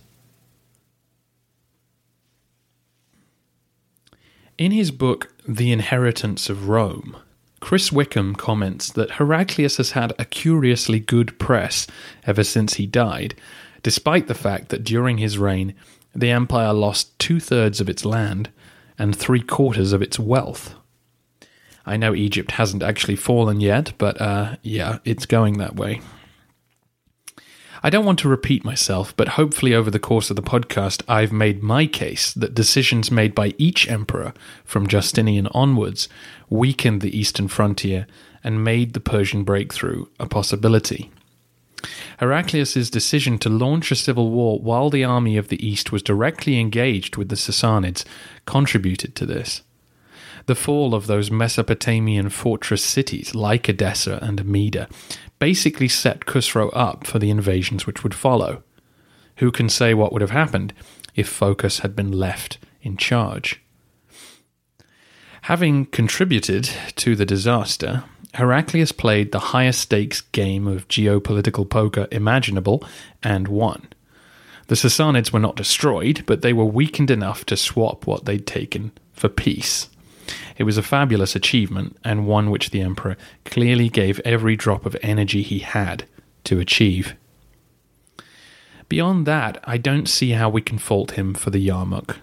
In 4.59 4.73
his 4.73 4.91
book, 4.91 5.33
The 5.47 5.73
Inheritance 5.73 6.51
of 6.51 6.69
Rome, 6.69 7.17
Chris 7.61 7.91
Wickham 7.91 8.35
comments 8.35 8.91
that 8.93 9.12
Heraclius 9.12 9.79
has 9.79 9.93
had 9.93 10.12
a 10.19 10.25
curiously 10.25 11.00
good 11.00 11.38
press 11.38 11.87
ever 12.27 12.45
since 12.45 12.75
he 12.75 12.87
died, 12.87 13.35
despite 13.83 14.27
the 14.29 14.35
fact 14.35 14.69
that 14.69 14.85
during 14.85 15.19
his 15.19 15.38
reign 15.38 15.75
the 16.15 16.31
empire 16.31 16.73
lost 16.73 17.19
two 17.19 17.41
thirds 17.41 17.81
of 17.81 17.88
its 17.88 18.05
land 18.05 18.50
and 18.99 19.15
three 19.15 19.43
quarters 19.43 19.93
of 19.93 20.03
its 20.03 20.19
wealth. 20.19 20.75
I 21.87 21.97
know 21.97 22.15
Egypt 22.15 22.53
hasn't 22.53 22.83
actually 22.83 23.17
fallen 23.17 23.61
yet, 23.61 23.93
but 23.99 24.21
uh, 24.21 24.57
yeah, 24.62 24.99
it's 25.05 25.27
going 25.27 25.59
that 25.59 25.77
way. 25.77 26.00
I 27.83 27.91
don't 27.91 28.05
want 28.05 28.19
to 28.21 28.29
repeat 28.29 28.65
myself, 28.65 29.17
but 29.17 29.29
hopefully, 29.29 29.75
over 29.75 29.91
the 29.91 29.99
course 29.99 30.31
of 30.31 30.37
the 30.37 30.43
podcast, 30.43 31.03
I've 31.09 31.33
made 31.33 31.63
my 31.63 31.87
case 31.87 32.33
that 32.35 32.55
decisions 32.55 33.11
made 33.11 33.35
by 33.35 33.55
each 33.59 33.89
emperor 33.89 34.33
from 34.65 34.89
Justinian 34.89 35.47
onwards 35.49 36.09
weakened 36.51 37.01
the 37.01 37.17
eastern 37.17 37.49
frontier 37.49 38.07
and 38.43 38.65
made 38.65 38.95
the 38.95 39.01
Persian 39.01 39.45
breakthrough 39.45 40.07
a 40.19 40.27
possibility. 40.27 41.11
Heraclius's 42.19 42.91
decision 42.91 43.39
to 43.39 43.49
launch 43.49 43.93
a 43.93 43.97
civil 43.97 44.31
war 44.31 44.59
while 44.59 44.91
the 44.91 45.05
army 45.05 45.37
of 45.37 45.49
the 45.49 45.65
east 45.65 45.93
was 45.93 46.03
directly 46.03 46.59
engaged 46.59 47.17
with 47.17 47.29
the 47.29 47.37
Sassanids 47.37 48.05
contributed 48.45 49.15
to 49.15 49.27
this. 49.27 49.63
The 50.49 50.55
fall 50.55 50.95
of 50.95 51.07
those 51.07 51.31
Mesopotamian 51.31 52.31
fortress 52.31 52.83
cities 52.83 53.35
like 53.35 53.69
Edessa 53.69 54.19
and 54.23 54.40
Amida 54.40 54.88
basically 55.38 55.88
set 55.88 56.21
Khusro 56.21 56.71
up 56.73 57.07
for 57.07 57.19
the 57.19 57.28
invasions 57.28 57.87
which 57.87 58.02
would 58.02 58.14
follow. 58.14 58.62
Who 59.37 59.52
can 59.52 59.69
say 59.69 59.93
what 59.93 60.11
would 60.11 60.23
have 60.23 60.31
happened 60.31 60.73
if 61.14 61.28
Phocas 61.28 61.81
had 61.81 61.95
been 61.95 62.11
left 62.11 62.57
in 62.81 62.97
charge? 62.97 63.61
Having 65.43 65.85
contributed 65.87 66.71
to 66.97 67.14
the 67.14 67.26
disaster, 67.26 68.05
Heraclius 68.33 68.93
played 68.93 69.33
the 69.33 69.52
highest 69.52 69.83
stakes 69.83 70.23
game 70.23 70.67
of 70.67 70.88
geopolitical 70.88 71.69
poker 71.69 72.09
imaginable 72.11 72.83
and 73.23 73.49
won. 73.49 73.88
The 74.68 74.77
Sassanids 74.77 75.31
were 75.31 75.40
not 75.40 75.57
destroyed, 75.57 76.25
but 76.25 76.40
they 76.40 76.55
were 76.55 76.64
weakened 76.64 77.11
enough 77.11 77.44
to 77.44 77.57
swap 77.59 78.07
what 78.07 78.25
they'd 78.25 78.46
taken 78.46 78.92
for 79.12 79.29
peace. 79.29 79.90
It 80.57 80.64
was 80.64 80.79
a 80.79 80.83
fabulous 80.83 81.35
achievement, 81.37 81.97
and 82.05 82.27
one 82.27 82.51
which 82.51 82.71
the 82.71 82.81
Emperor 82.81 83.17
clearly 83.45 83.88
gave 83.88 84.21
every 84.21 84.57
drop 84.57 84.87
of 84.87 84.97
energy 85.03 85.43
he 85.43 85.61
had 85.61 86.05
to 86.45 86.61
achieve. 86.61 87.14
Beyond 88.88 89.27
that, 89.27 89.62
I 89.64 89.77
don't 89.77 90.09
see 90.09 90.31
how 90.31 90.49
we 90.49 90.62
can 90.62 90.79
fault 90.79 91.12
him 91.12 91.35
for 91.35 91.51
the 91.51 91.67
Yarmouk. 91.67 92.17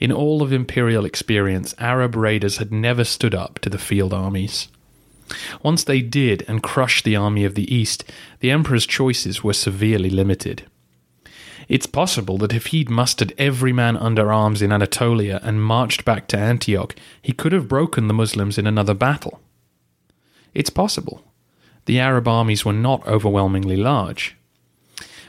In 0.00 0.10
all 0.10 0.42
of 0.42 0.52
imperial 0.52 1.04
experience, 1.04 1.74
Arab 1.78 2.16
raiders 2.16 2.56
had 2.56 2.72
never 2.72 3.04
stood 3.04 3.34
up 3.34 3.58
to 3.60 3.70
the 3.70 3.78
field 3.78 4.12
armies. 4.12 4.68
Once 5.62 5.84
they 5.84 6.00
did 6.00 6.44
and 6.48 6.62
crushed 6.62 7.04
the 7.04 7.16
army 7.16 7.44
of 7.44 7.54
the 7.54 7.72
East, 7.72 8.04
the 8.40 8.50
Emperor's 8.50 8.86
choices 8.86 9.44
were 9.44 9.52
severely 9.52 10.10
limited. 10.10 10.64
It's 11.68 11.86
possible 11.86 12.38
that 12.38 12.52
if 12.52 12.66
he'd 12.66 12.90
mustered 12.90 13.32
every 13.38 13.72
man 13.72 13.96
under 13.96 14.32
arms 14.32 14.62
in 14.62 14.72
Anatolia 14.72 15.40
and 15.42 15.62
marched 15.62 16.04
back 16.04 16.26
to 16.28 16.38
Antioch, 16.38 16.94
he 17.20 17.32
could 17.32 17.52
have 17.52 17.68
broken 17.68 18.08
the 18.08 18.14
Muslims 18.14 18.58
in 18.58 18.66
another 18.66 18.94
battle. 18.94 19.40
It's 20.54 20.70
possible. 20.70 21.24
The 21.86 21.98
Arab 21.98 22.28
armies 22.28 22.64
were 22.64 22.72
not 22.72 23.06
overwhelmingly 23.06 23.76
large. 23.76 24.36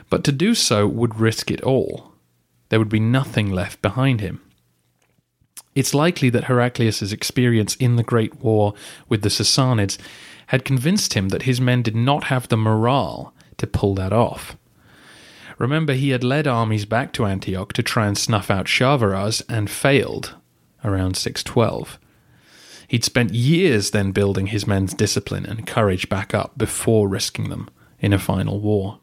But 0.10 0.24
to 0.26 0.32
do 0.32 0.54
so 0.54 0.88
would 0.88 1.20
risk 1.20 1.50
it 1.50 1.62
all. 1.62 2.14
There 2.70 2.80
would 2.80 2.90
be 2.90 3.00
nothing 3.00 3.52
left 3.52 3.82
behind 3.82 4.22
him. 4.22 4.42
It's 5.76 5.94
likely 5.94 6.30
that 6.30 6.46
Heraclius's 6.46 7.12
experience 7.12 7.76
in 7.76 7.96
the 7.96 8.04
Great 8.04 8.36
War 8.42 8.74
with 9.10 9.24
the 9.24 9.30
Sassanids 9.30 9.98
had 10.48 10.66
convinced 10.66 11.14
him 11.14 11.30
that 11.30 11.44
his 11.44 11.60
men 11.60 11.82
did 11.82 11.96
not 11.96 12.26
have 12.26 12.48
the 12.48 12.58
morale 12.58 13.34
to 13.58 13.66
pull 13.66 13.96
that 13.96 14.14
off. 14.14 14.56
Remember, 15.58 15.94
he 15.94 16.10
had 16.10 16.24
led 16.24 16.48
armies 16.48 16.86
back 16.86 17.14
to 17.14 17.26
Antioch 17.26 17.74
to 17.74 17.84
try 17.84 18.08
and 18.08 18.18
snuff 18.18 18.50
out 18.50 18.66
Sharvaraz 18.66 19.42
and 19.48 19.70
failed 19.70 20.36
around 20.84 21.16
612. 21.16 22.00
He'd 22.88 23.04
spent 23.04 23.34
years 23.34 23.92
then 23.92 24.12
building 24.12 24.48
his 24.48 24.68
men's 24.68 24.94
discipline 24.94 25.46
and 25.46 25.66
courage 25.66 26.10
back 26.10 26.34
up 26.34 26.58
before 26.58 27.08
risking 27.08 27.50
them 27.50 27.70
in 28.00 28.14
a 28.14 28.20
final 28.20 28.60
war. 28.60 29.00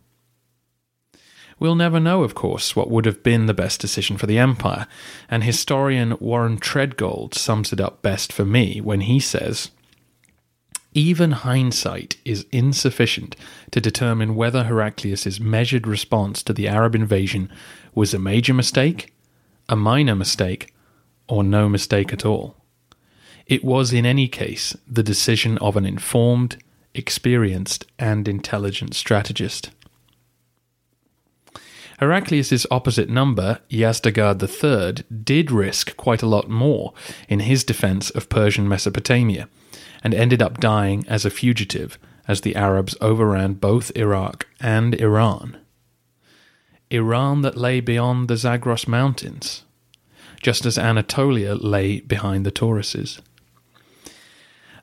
We'll 1.58 1.74
never 1.74 2.00
know, 2.00 2.22
of 2.22 2.34
course, 2.34 2.74
what 2.74 2.90
would 2.90 3.04
have 3.04 3.22
been 3.22 3.46
the 3.46 3.54
best 3.54 3.80
decision 3.80 4.16
for 4.16 4.26
the 4.26 4.38
Empire, 4.38 4.86
and 5.28 5.44
historian 5.44 6.16
Warren 6.18 6.58
Treadgold 6.58 7.34
sums 7.34 7.72
it 7.72 7.80
up 7.80 8.00
best 8.00 8.32
for 8.32 8.46
me 8.46 8.80
when 8.80 9.02
he 9.02 9.20
says 9.20 9.70
even 10.92 11.30
hindsight 11.30 12.16
is 12.24 12.46
insufficient 12.50 13.36
to 13.70 13.80
determine 13.80 14.34
whether 14.34 14.64
Heraclius's 14.64 15.38
measured 15.38 15.86
response 15.86 16.42
to 16.42 16.52
the 16.52 16.66
Arab 16.66 16.94
invasion 16.94 17.50
was 17.94 18.12
a 18.12 18.18
major 18.18 18.54
mistake, 18.54 19.12
a 19.68 19.76
minor 19.76 20.16
mistake, 20.16 20.74
or 21.28 21.44
no 21.44 21.68
mistake 21.68 22.12
at 22.12 22.26
all. 22.26 22.56
It 23.46 23.64
was, 23.64 23.92
in 23.92 24.04
any 24.04 24.26
case, 24.26 24.76
the 24.86 25.02
decision 25.02 25.58
of 25.58 25.76
an 25.76 25.86
informed, 25.86 26.56
experienced, 26.94 27.86
and 27.98 28.26
intelligent 28.26 28.94
strategist. 28.94 29.70
Heraclius's 32.00 32.66
opposite 32.70 33.10
number, 33.10 33.60
Yazdegerd 33.68 34.40
III, 34.42 35.04
did 35.22 35.50
risk 35.50 35.96
quite 35.96 36.22
a 36.22 36.26
lot 36.26 36.48
more 36.48 36.94
in 37.28 37.40
his 37.40 37.62
defense 37.62 38.10
of 38.10 38.28
Persian 38.28 38.68
Mesopotamia 38.68 39.48
and 40.02 40.14
ended 40.14 40.42
up 40.42 40.60
dying 40.60 41.04
as 41.08 41.24
a 41.24 41.30
fugitive 41.30 41.98
as 42.26 42.42
the 42.42 42.54
Arabs 42.54 42.96
overran 43.00 43.54
both 43.54 43.90
Iraq 43.96 44.46
and 44.60 44.94
Iran. 44.94 45.56
Iran 46.90 47.42
that 47.42 47.56
lay 47.56 47.80
beyond 47.80 48.28
the 48.28 48.36
Zagros 48.36 48.86
Mountains, 48.86 49.62
just 50.42 50.64
as 50.66 50.78
Anatolia 50.78 51.54
lay 51.54 52.00
behind 52.00 52.46
the 52.46 52.52
Tauruses. 52.52 53.20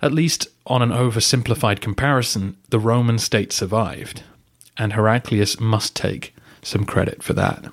At 0.02 0.14
least 0.14 0.48
on 0.66 0.82
an 0.82 0.90
oversimplified 0.90 1.82
comparison, 1.82 2.58
the 2.70 2.80
Roman 2.80 3.18
state 3.18 3.52
survived, 3.52 4.24
and 4.78 4.94
Heraclius 4.94 5.60
must 5.60 5.96
take 5.96 6.36
some 6.62 6.86
credit 6.86 7.24
for 7.24 7.34
that. 7.34 7.72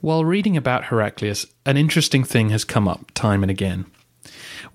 While 0.00 0.24
reading 0.24 0.56
about 0.56 0.86
Heraclius, 0.86 1.46
an 1.66 1.76
interesting 1.76 2.24
thing 2.24 2.50
has 2.50 2.64
come 2.64 2.86
up 2.86 3.10
time 3.14 3.42
and 3.42 3.50
again 3.50 3.86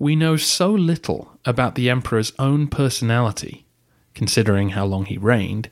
we 0.00 0.16
know 0.16 0.34
so 0.34 0.72
little 0.72 1.38
about 1.44 1.74
the 1.74 1.90
emperor's 1.90 2.32
own 2.38 2.66
personality, 2.66 3.66
considering 4.14 4.70
how 4.70 4.86
long 4.86 5.04
he 5.04 5.18
reigned, 5.18 5.70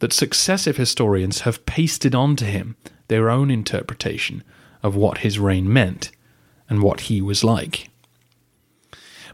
that 0.00 0.12
successive 0.12 0.76
historians 0.76 1.42
have 1.42 1.64
pasted 1.64 2.12
onto 2.12 2.44
him 2.44 2.76
their 3.06 3.30
own 3.30 3.52
interpretation 3.52 4.42
of 4.82 4.96
what 4.96 5.18
his 5.18 5.38
reign 5.38 5.72
meant 5.72 6.10
and 6.68 6.82
what 6.82 7.02
he 7.02 7.22
was 7.22 7.44
like. 7.44 7.88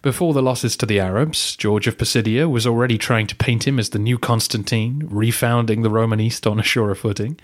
Before 0.02 0.34
the 0.34 0.42
losses 0.42 0.76
to 0.76 0.84
the 0.84 1.00
Arabs, 1.00 1.56
George 1.56 1.86
of 1.86 1.96
Pisidia 1.96 2.46
was 2.46 2.66
already 2.66 2.98
trying 2.98 3.26
to 3.28 3.36
paint 3.36 3.66
him 3.66 3.78
as 3.78 3.88
the 3.88 3.98
new 3.98 4.18
Constantine, 4.18 5.08
refounding 5.10 5.82
the 5.82 5.88
Roman 5.88 6.20
East 6.20 6.46
on 6.46 6.60
a 6.60 6.62
surer 6.62 6.94
footing. 6.94 7.40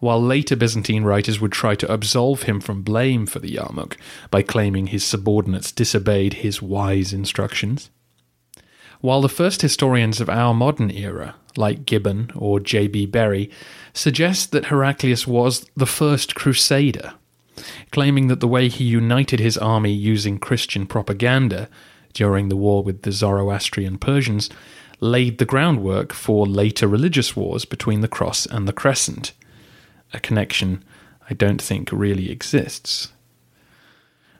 While 0.00 0.22
later 0.22 0.56
Byzantine 0.56 1.04
writers 1.04 1.40
would 1.40 1.52
try 1.52 1.74
to 1.74 1.92
absolve 1.92 2.42
him 2.42 2.60
from 2.60 2.82
blame 2.82 3.26
for 3.26 3.38
the 3.38 3.54
Yarmouk 3.54 3.96
by 4.30 4.42
claiming 4.42 4.88
his 4.88 5.04
subordinates 5.04 5.72
disobeyed 5.72 6.34
his 6.34 6.60
wise 6.60 7.12
instructions. 7.12 7.90
While 9.00 9.20
the 9.20 9.28
first 9.28 9.62
historians 9.62 10.20
of 10.20 10.30
our 10.30 10.54
modern 10.54 10.90
era, 10.90 11.36
like 11.56 11.86
Gibbon 11.86 12.30
or 12.34 12.60
J.B. 12.60 13.06
Bury, 13.06 13.50
suggest 13.92 14.52
that 14.52 14.66
Heraclius 14.66 15.26
was 15.26 15.68
the 15.76 15.86
first 15.86 16.34
crusader, 16.34 17.14
claiming 17.90 18.28
that 18.28 18.40
the 18.40 18.48
way 18.48 18.68
he 18.68 18.84
united 18.84 19.40
his 19.40 19.58
army 19.58 19.92
using 19.92 20.38
Christian 20.38 20.86
propaganda 20.86 21.68
during 22.12 22.48
the 22.48 22.56
war 22.56 22.82
with 22.82 23.02
the 23.02 23.12
Zoroastrian 23.12 23.98
Persians 23.98 24.48
laid 25.00 25.38
the 25.38 25.44
groundwork 25.44 26.12
for 26.12 26.46
later 26.46 26.88
religious 26.88 27.36
wars 27.36 27.64
between 27.64 28.00
the 28.00 28.08
Cross 28.08 28.46
and 28.46 28.66
the 28.66 28.72
Crescent, 28.72 29.32
a 30.16 30.20
connection 30.20 30.82
I 31.28 31.34
don't 31.34 31.60
think 31.60 31.90
really 31.92 32.30
exists. 32.30 33.12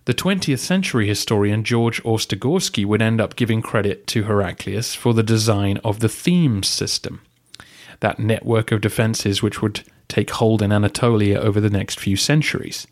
The 0.06 0.14
20th 0.14 0.60
century 0.60 1.08
historian 1.08 1.64
George 1.64 2.00
Ostrogorsky 2.04 2.84
would 2.84 3.02
end 3.02 3.20
up 3.20 3.34
giving 3.34 3.60
credit 3.60 4.06
to 4.08 4.24
Heraclius 4.24 4.94
for 4.94 5.12
the 5.12 5.24
design 5.24 5.78
of 5.78 5.98
the 5.98 6.08
theme 6.08 6.62
system, 6.62 7.22
that 8.00 8.20
network 8.20 8.70
of 8.70 8.80
defences 8.80 9.42
which 9.42 9.60
would 9.60 9.82
take 10.06 10.30
hold 10.30 10.62
in 10.62 10.70
Anatolia 10.70 11.40
over 11.40 11.60
the 11.60 11.70
next 11.70 11.98
few 11.98 12.14
centuries, 12.16 12.86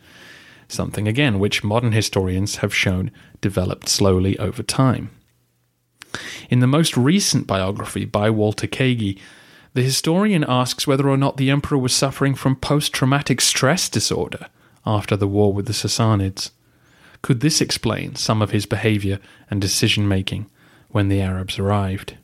something 0.67 1.07
again 1.07 1.39
which 1.39 1.63
modern 1.63 1.93
historians 1.93 2.57
have 2.57 2.75
shown 2.75 3.13
developed 3.41 3.89
slowly 3.89 4.37
over 4.41 4.65
time. 4.65 5.11
In 6.51 6.59
the 6.59 6.67
most 6.67 6.97
recent 6.97 7.47
biography 7.47 8.05
by 8.05 8.29
Walter 8.31 8.67
Kaegi, 8.67 9.21
the 9.75 9.83
historian 9.83 10.45
asks 10.47 10.87
whether 10.87 11.09
or 11.09 11.17
not 11.17 11.37
the 11.37 11.51
emperor 11.51 11.77
was 11.77 11.93
suffering 11.93 12.35
from 12.35 12.55
post 12.57 12.93
traumatic 12.93 13.41
stress 13.41 13.89
disorder 13.89 14.47
after 14.87 15.17
the 15.17 15.27
war 15.27 15.53
with 15.53 15.67
the 15.67 15.73
Sassanids. 15.73 16.53
Could 17.23 17.41
this 17.41 17.61
explain 17.61 18.15
some 18.15 18.41
of 18.41 18.51
his 18.51 18.67
behavior 18.67 19.19
and 19.51 19.61
decision 19.61 20.07
making 20.07 20.47
when 20.91 21.09
the 21.09 21.21
Arabs 21.21 21.59
arrived? 21.59 22.17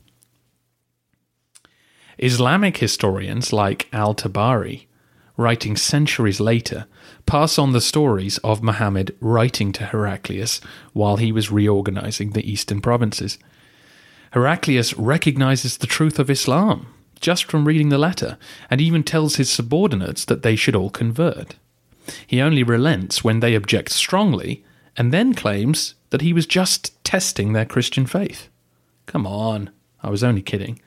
Islamic 2.17 2.77
historians 2.77 3.51
like 3.51 3.89
al 3.91 4.15
Tabari, 4.15 4.85
writing 5.35 5.75
centuries 5.75 6.39
later, 6.39 6.85
pass 7.25 7.57
on 7.57 7.73
the 7.73 7.81
stories 7.81 8.37
of 8.39 8.63
Muhammad 8.63 9.13
writing 9.19 9.73
to 9.73 9.87
Heraclius 9.87 10.61
while 10.93 11.17
he 11.17 11.31
was 11.31 11.51
reorganizing 11.51 12.31
the 12.31 12.49
eastern 12.49 12.79
provinces. 12.79 13.39
Heraclius 14.31 14.93
recognizes 14.93 15.77
the 15.77 15.87
truth 15.87 16.19
of 16.19 16.29
Islam 16.29 16.87
just 17.21 17.45
from 17.45 17.65
reading 17.65 17.89
the 17.89 17.97
letter 17.97 18.37
and 18.69 18.81
even 18.81 19.03
tells 19.03 19.35
his 19.35 19.49
subordinates 19.49 20.25
that 20.25 20.41
they 20.41 20.55
should 20.55 20.75
all 20.75 20.89
convert. 20.89 21.55
He 22.27 22.41
only 22.41 22.63
relents 22.63 23.23
when 23.23 23.39
they 23.39 23.55
object 23.55 23.91
strongly 23.91 24.63
and 24.97 25.13
then 25.13 25.33
claims 25.33 25.95
that 26.09 26.21
he 26.21 26.33
was 26.33 26.45
just 26.45 27.01
testing 27.03 27.53
their 27.53 27.65
Christian 27.65 28.05
faith. 28.05 28.49
Come 29.05 29.25
on, 29.25 29.69
I 30.03 30.09
was 30.09 30.23
only 30.23 30.41
kidding. 30.41 30.79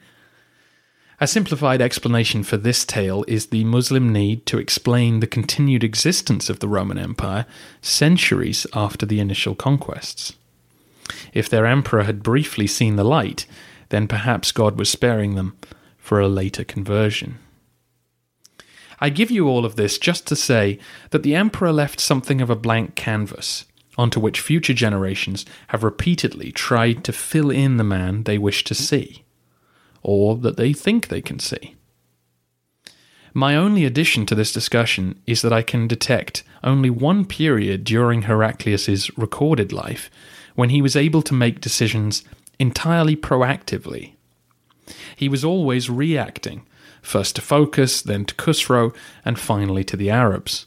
A 1.21 1.27
simplified 1.27 1.81
explanation 1.81 2.43
for 2.43 2.57
this 2.57 2.85
tale 2.85 3.25
is 3.29 3.47
the 3.47 3.65
Muslim 3.65 4.13
need 4.13 4.45
to 4.47 4.59
explain 4.59 5.21
the 5.21 5.27
continued 5.27 5.85
existence 5.85 6.51
of 6.51 6.59
the 6.59 6.69
Roman 6.69 6.99
Empire 6.99 7.47
centuries 7.81 8.67
after 8.75 9.07
the 9.07 9.21
initial 9.21 9.55
conquests. 9.55 10.35
If 11.33 11.49
their 11.49 11.67
emperor 11.67 12.03
had 12.03 12.23
briefly 12.23 12.67
seen 12.67 12.97
the 12.97 13.05
light, 13.05 13.47
then 13.91 14.09
perhaps 14.09 14.53
God 14.53 14.77
was 14.77 14.89
sparing 14.89 15.35
them 15.35 15.57
for 16.05 16.21
a 16.21 16.29
later 16.29 16.65
conversion. 16.65 17.39
I 19.01 19.09
give 19.09 19.31
you 19.31 19.49
all 19.49 19.65
of 19.65 19.77
this 19.77 19.97
just 19.97 20.27
to 20.27 20.37
say 20.37 20.79
that 21.13 21.23
the 21.23 21.35
emperor 21.35 21.73
left 21.73 21.99
something 21.99 22.43
of 22.43 22.51
a 22.51 22.55
blank 22.55 22.95
canvas 22.95 23.65
onto 23.97 24.21
which 24.21 24.43
future 24.43 24.75
generations 24.75 25.47
have 25.69 25.83
repeatedly 25.83 26.53
tried 26.53 27.05
to 27.05 27.13
fill 27.13 27.51
in 27.51 27.79
the 27.79 27.85
man 27.85 28.25
they 28.25 28.37
wish 28.37 28.65
to 28.65 28.75
see, 28.75 29.25
or 30.03 30.37
that 30.37 30.59
they 30.59 30.75
think 30.75 31.09
they 31.09 31.23
can 31.23 31.39
see. 31.39 31.75
My 33.33 33.57
only 33.57 33.87
addition 33.87 34.27
to 34.27 34.35
this 34.35 34.53
discussion 34.53 35.23
is 35.27 35.41
that 35.41 35.55
I 35.55 35.63
can 35.63 35.89
detect 35.89 36.43
only 36.63 36.91
one 36.91 37.25
period 37.25 37.83
during 37.83 38.23
Heraclius's 38.23 39.17
recorded 39.17 39.73
life 39.73 40.11
when 40.55 40.69
he 40.69 40.83
was 40.83 40.97
able 40.97 41.23
to 41.23 41.33
make 41.33 41.63
decisions 41.63 42.25
entirely 42.59 43.17
proactively. 43.17 44.14
He 45.17 45.29
was 45.29 45.45
always 45.45 45.91
reacting, 45.91 46.67
first 47.03 47.37
to 47.37 47.43
Phocas, 47.43 48.03
then 48.03 48.25
to 48.27 48.35
Khusro, 48.35 48.95
and 49.25 49.39
finally 49.39 49.85
to 49.85 49.97
the 49.97 50.11
Arabs. 50.11 50.67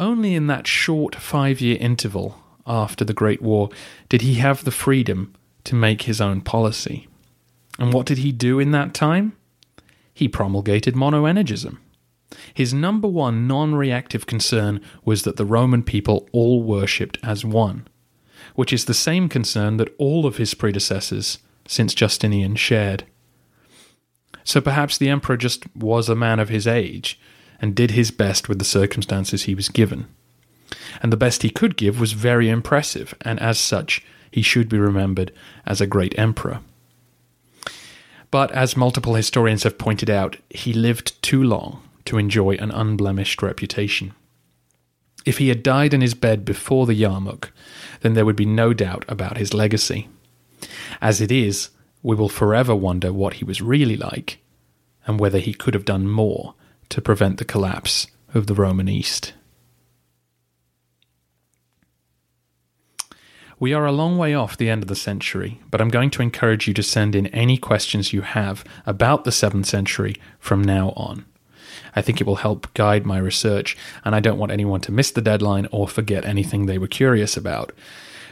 Only 0.00 0.34
in 0.34 0.46
that 0.48 0.66
short 0.66 1.14
five 1.14 1.60
year 1.60 1.76
interval 1.80 2.38
after 2.66 3.04
the 3.04 3.14
Great 3.14 3.42
War 3.42 3.70
did 4.08 4.22
he 4.22 4.34
have 4.34 4.64
the 4.64 4.70
freedom 4.70 5.34
to 5.64 5.74
make 5.74 6.02
his 6.02 6.20
own 6.20 6.40
policy. 6.40 7.06
And 7.78 7.92
what 7.92 8.06
did 8.06 8.18
he 8.18 8.32
do 8.32 8.58
in 8.58 8.70
that 8.72 8.94
time? 8.94 9.32
He 10.12 10.28
promulgated 10.28 10.94
monoenergism. 10.94 11.78
His 12.54 12.72
number 12.72 13.08
one 13.08 13.46
non 13.46 13.74
reactive 13.74 14.26
concern 14.26 14.80
was 15.04 15.22
that 15.22 15.36
the 15.36 15.44
Roman 15.44 15.82
people 15.82 16.28
all 16.32 16.62
worshipped 16.62 17.18
as 17.22 17.44
one, 17.44 17.86
which 18.54 18.72
is 18.72 18.84
the 18.84 18.94
same 18.94 19.28
concern 19.28 19.76
that 19.76 19.94
all 19.98 20.26
of 20.26 20.36
his 20.36 20.54
predecessors 20.54 21.38
since 21.66 21.94
Justinian 21.94 22.56
shared. 22.56 23.04
So 24.44 24.60
perhaps 24.60 24.98
the 24.98 25.08
emperor 25.08 25.36
just 25.36 25.64
was 25.76 26.08
a 26.08 26.14
man 26.14 26.40
of 26.40 26.48
his 26.48 26.66
age 26.66 27.18
and 27.60 27.74
did 27.74 27.92
his 27.92 28.10
best 28.10 28.48
with 28.48 28.58
the 28.58 28.64
circumstances 28.64 29.44
he 29.44 29.54
was 29.54 29.68
given. 29.68 30.06
And 31.02 31.12
the 31.12 31.16
best 31.16 31.42
he 31.42 31.50
could 31.50 31.76
give 31.76 32.00
was 32.00 32.12
very 32.12 32.48
impressive, 32.48 33.14
and 33.20 33.38
as 33.40 33.58
such, 33.58 34.04
he 34.30 34.42
should 34.42 34.68
be 34.68 34.78
remembered 34.78 35.32
as 35.66 35.80
a 35.80 35.86
great 35.86 36.18
emperor. 36.18 36.60
But 38.30 38.50
as 38.52 38.76
multiple 38.76 39.14
historians 39.14 39.62
have 39.62 39.78
pointed 39.78 40.08
out, 40.08 40.38
he 40.48 40.72
lived 40.72 41.22
too 41.22 41.42
long 41.42 41.82
to 42.06 42.18
enjoy 42.18 42.54
an 42.54 42.70
unblemished 42.70 43.42
reputation. 43.42 44.14
If 45.24 45.38
he 45.38 45.48
had 45.48 45.62
died 45.62 45.94
in 45.94 46.00
his 46.00 46.14
bed 46.14 46.44
before 46.44 46.86
the 46.86 47.00
Yarmouk, 47.00 47.50
then 48.00 48.14
there 48.14 48.24
would 48.24 48.36
be 48.36 48.46
no 48.46 48.72
doubt 48.72 49.04
about 49.06 49.36
his 49.36 49.54
legacy. 49.54 50.08
As 51.00 51.20
it 51.20 51.30
is, 51.30 51.68
we 52.02 52.16
will 52.16 52.28
forever 52.28 52.74
wonder 52.74 53.12
what 53.12 53.34
he 53.34 53.44
was 53.44 53.62
really 53.62 53.96
like 53.96 54.40
and 55.06 55.18
whether 55.20 55.38
he 55.38 55.54
could 55.54 55.74
have 55.74 55.84
done 55.84 56.08
more 56.08 56.54
to 56.88 57.00
prevent 57.00 57.38
the 57.38 57.44
collapse 57.44 58.06
of 58.34 58.46
the 58.46 58.54
Roman 58.54 58.88
East. 58.88 59.32
We 63.58 63.72
are 63.72 63.86
a 63.86 63.92
long 63.92 64.18
way 64.18 64.34
off 64.34 64.56
the 64.56 64.68
end 64.68 64.82
of 64.82 64.88
the 64.88 64.96
century, 64.96 65.60
but 65.70 65.80
I'm 65.80 65.88
going 65.88 66.10
to 66.10 66.22
encourage 66.22 66.66
you 66.66 66.74
to 66.74 66.82
send 66.82 67.14
in 67.14 67.28
any 67.28 67.56
questions 67.56 68.12
you 68.12 68.22
have 68.22 68.64
about 68.86 69.22
the 69.22 69.30
7th 69.30 69.66
century 69.66 70.16
from 70.40 70.64
now 70.64 70.88
on. 70.96 71.26
I 71.94 72.02
think 72.02 72.20
it 72.20 72.26
will 72.26 72.36
help 72.36 72.74
guide 72.74 73.06
my 73.06 73.18
research, 73.18 73.76
and 74.04 74.16
I 74.16 74.20
don't 74.20 74.38
want 74.38 74.50
anyone 74.50 74.80
to 74.80 74.92
miss 74.92 75.12
the 75.12 75.20
deadline 75.20 75.68
or 75.70 75.86
forget 75.86 76.24
anything 76.24 76.66
they 76.66 76.78
were 76.78 76.88
curious 76.88 77.36
about. 77.36 77.72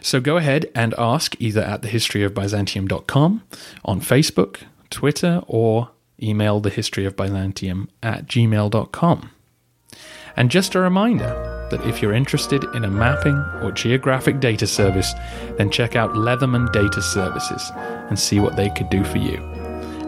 So 0.03 0.21
go 0.21 0.37
ahead 0.37 0.71
and 0.75 0.95
ask 0.99 1.37
either 1.39 1.63
at 1.63 1.83
thehistoryofbyzantium.com, 1.83 3.43
on 3.85 4.01
Facebook, 4.01 4.57
Twitter, 4.91 5.43
or 5.47 5.91
email 6.23 6.61
thehistoryofbyzantium 6.61 7.89
at 8.03 8.27
gmail.com. 8.27 9.31
And 10.37 10.51
just 10.51 10.75
a 10.75 10.81
reminder 10.81 11.69
that 11.71 11.85
if 11.87 12.01
you're 12.01 12.13
interested 12.13 12.65
in 12.75 12.85
a 12.85 12.91
mapping 12.91 13.37
or 13.63 13.73
geographic 13.73 14.41
data 14.41 14.67
service, 14.67 15.13
then 15.59 15.71
check 15.71 15.97
out 15.97 16.15
Leatherman 16.15 16.73
Data 16.73 17.03
Services 17.03 17.71
and 17.77 18.19
see 18.19 18.41
what 18.41 18.57
they 18.57 18.71
could 18.71 18.91
do 18.91 19.05
for 19.05 19.19
you 19.19 19.37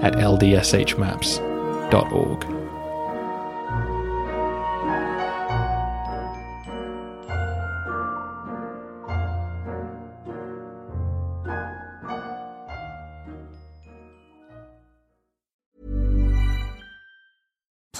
at 0.00 0.14
ldshmaps.org. 0.14 2.61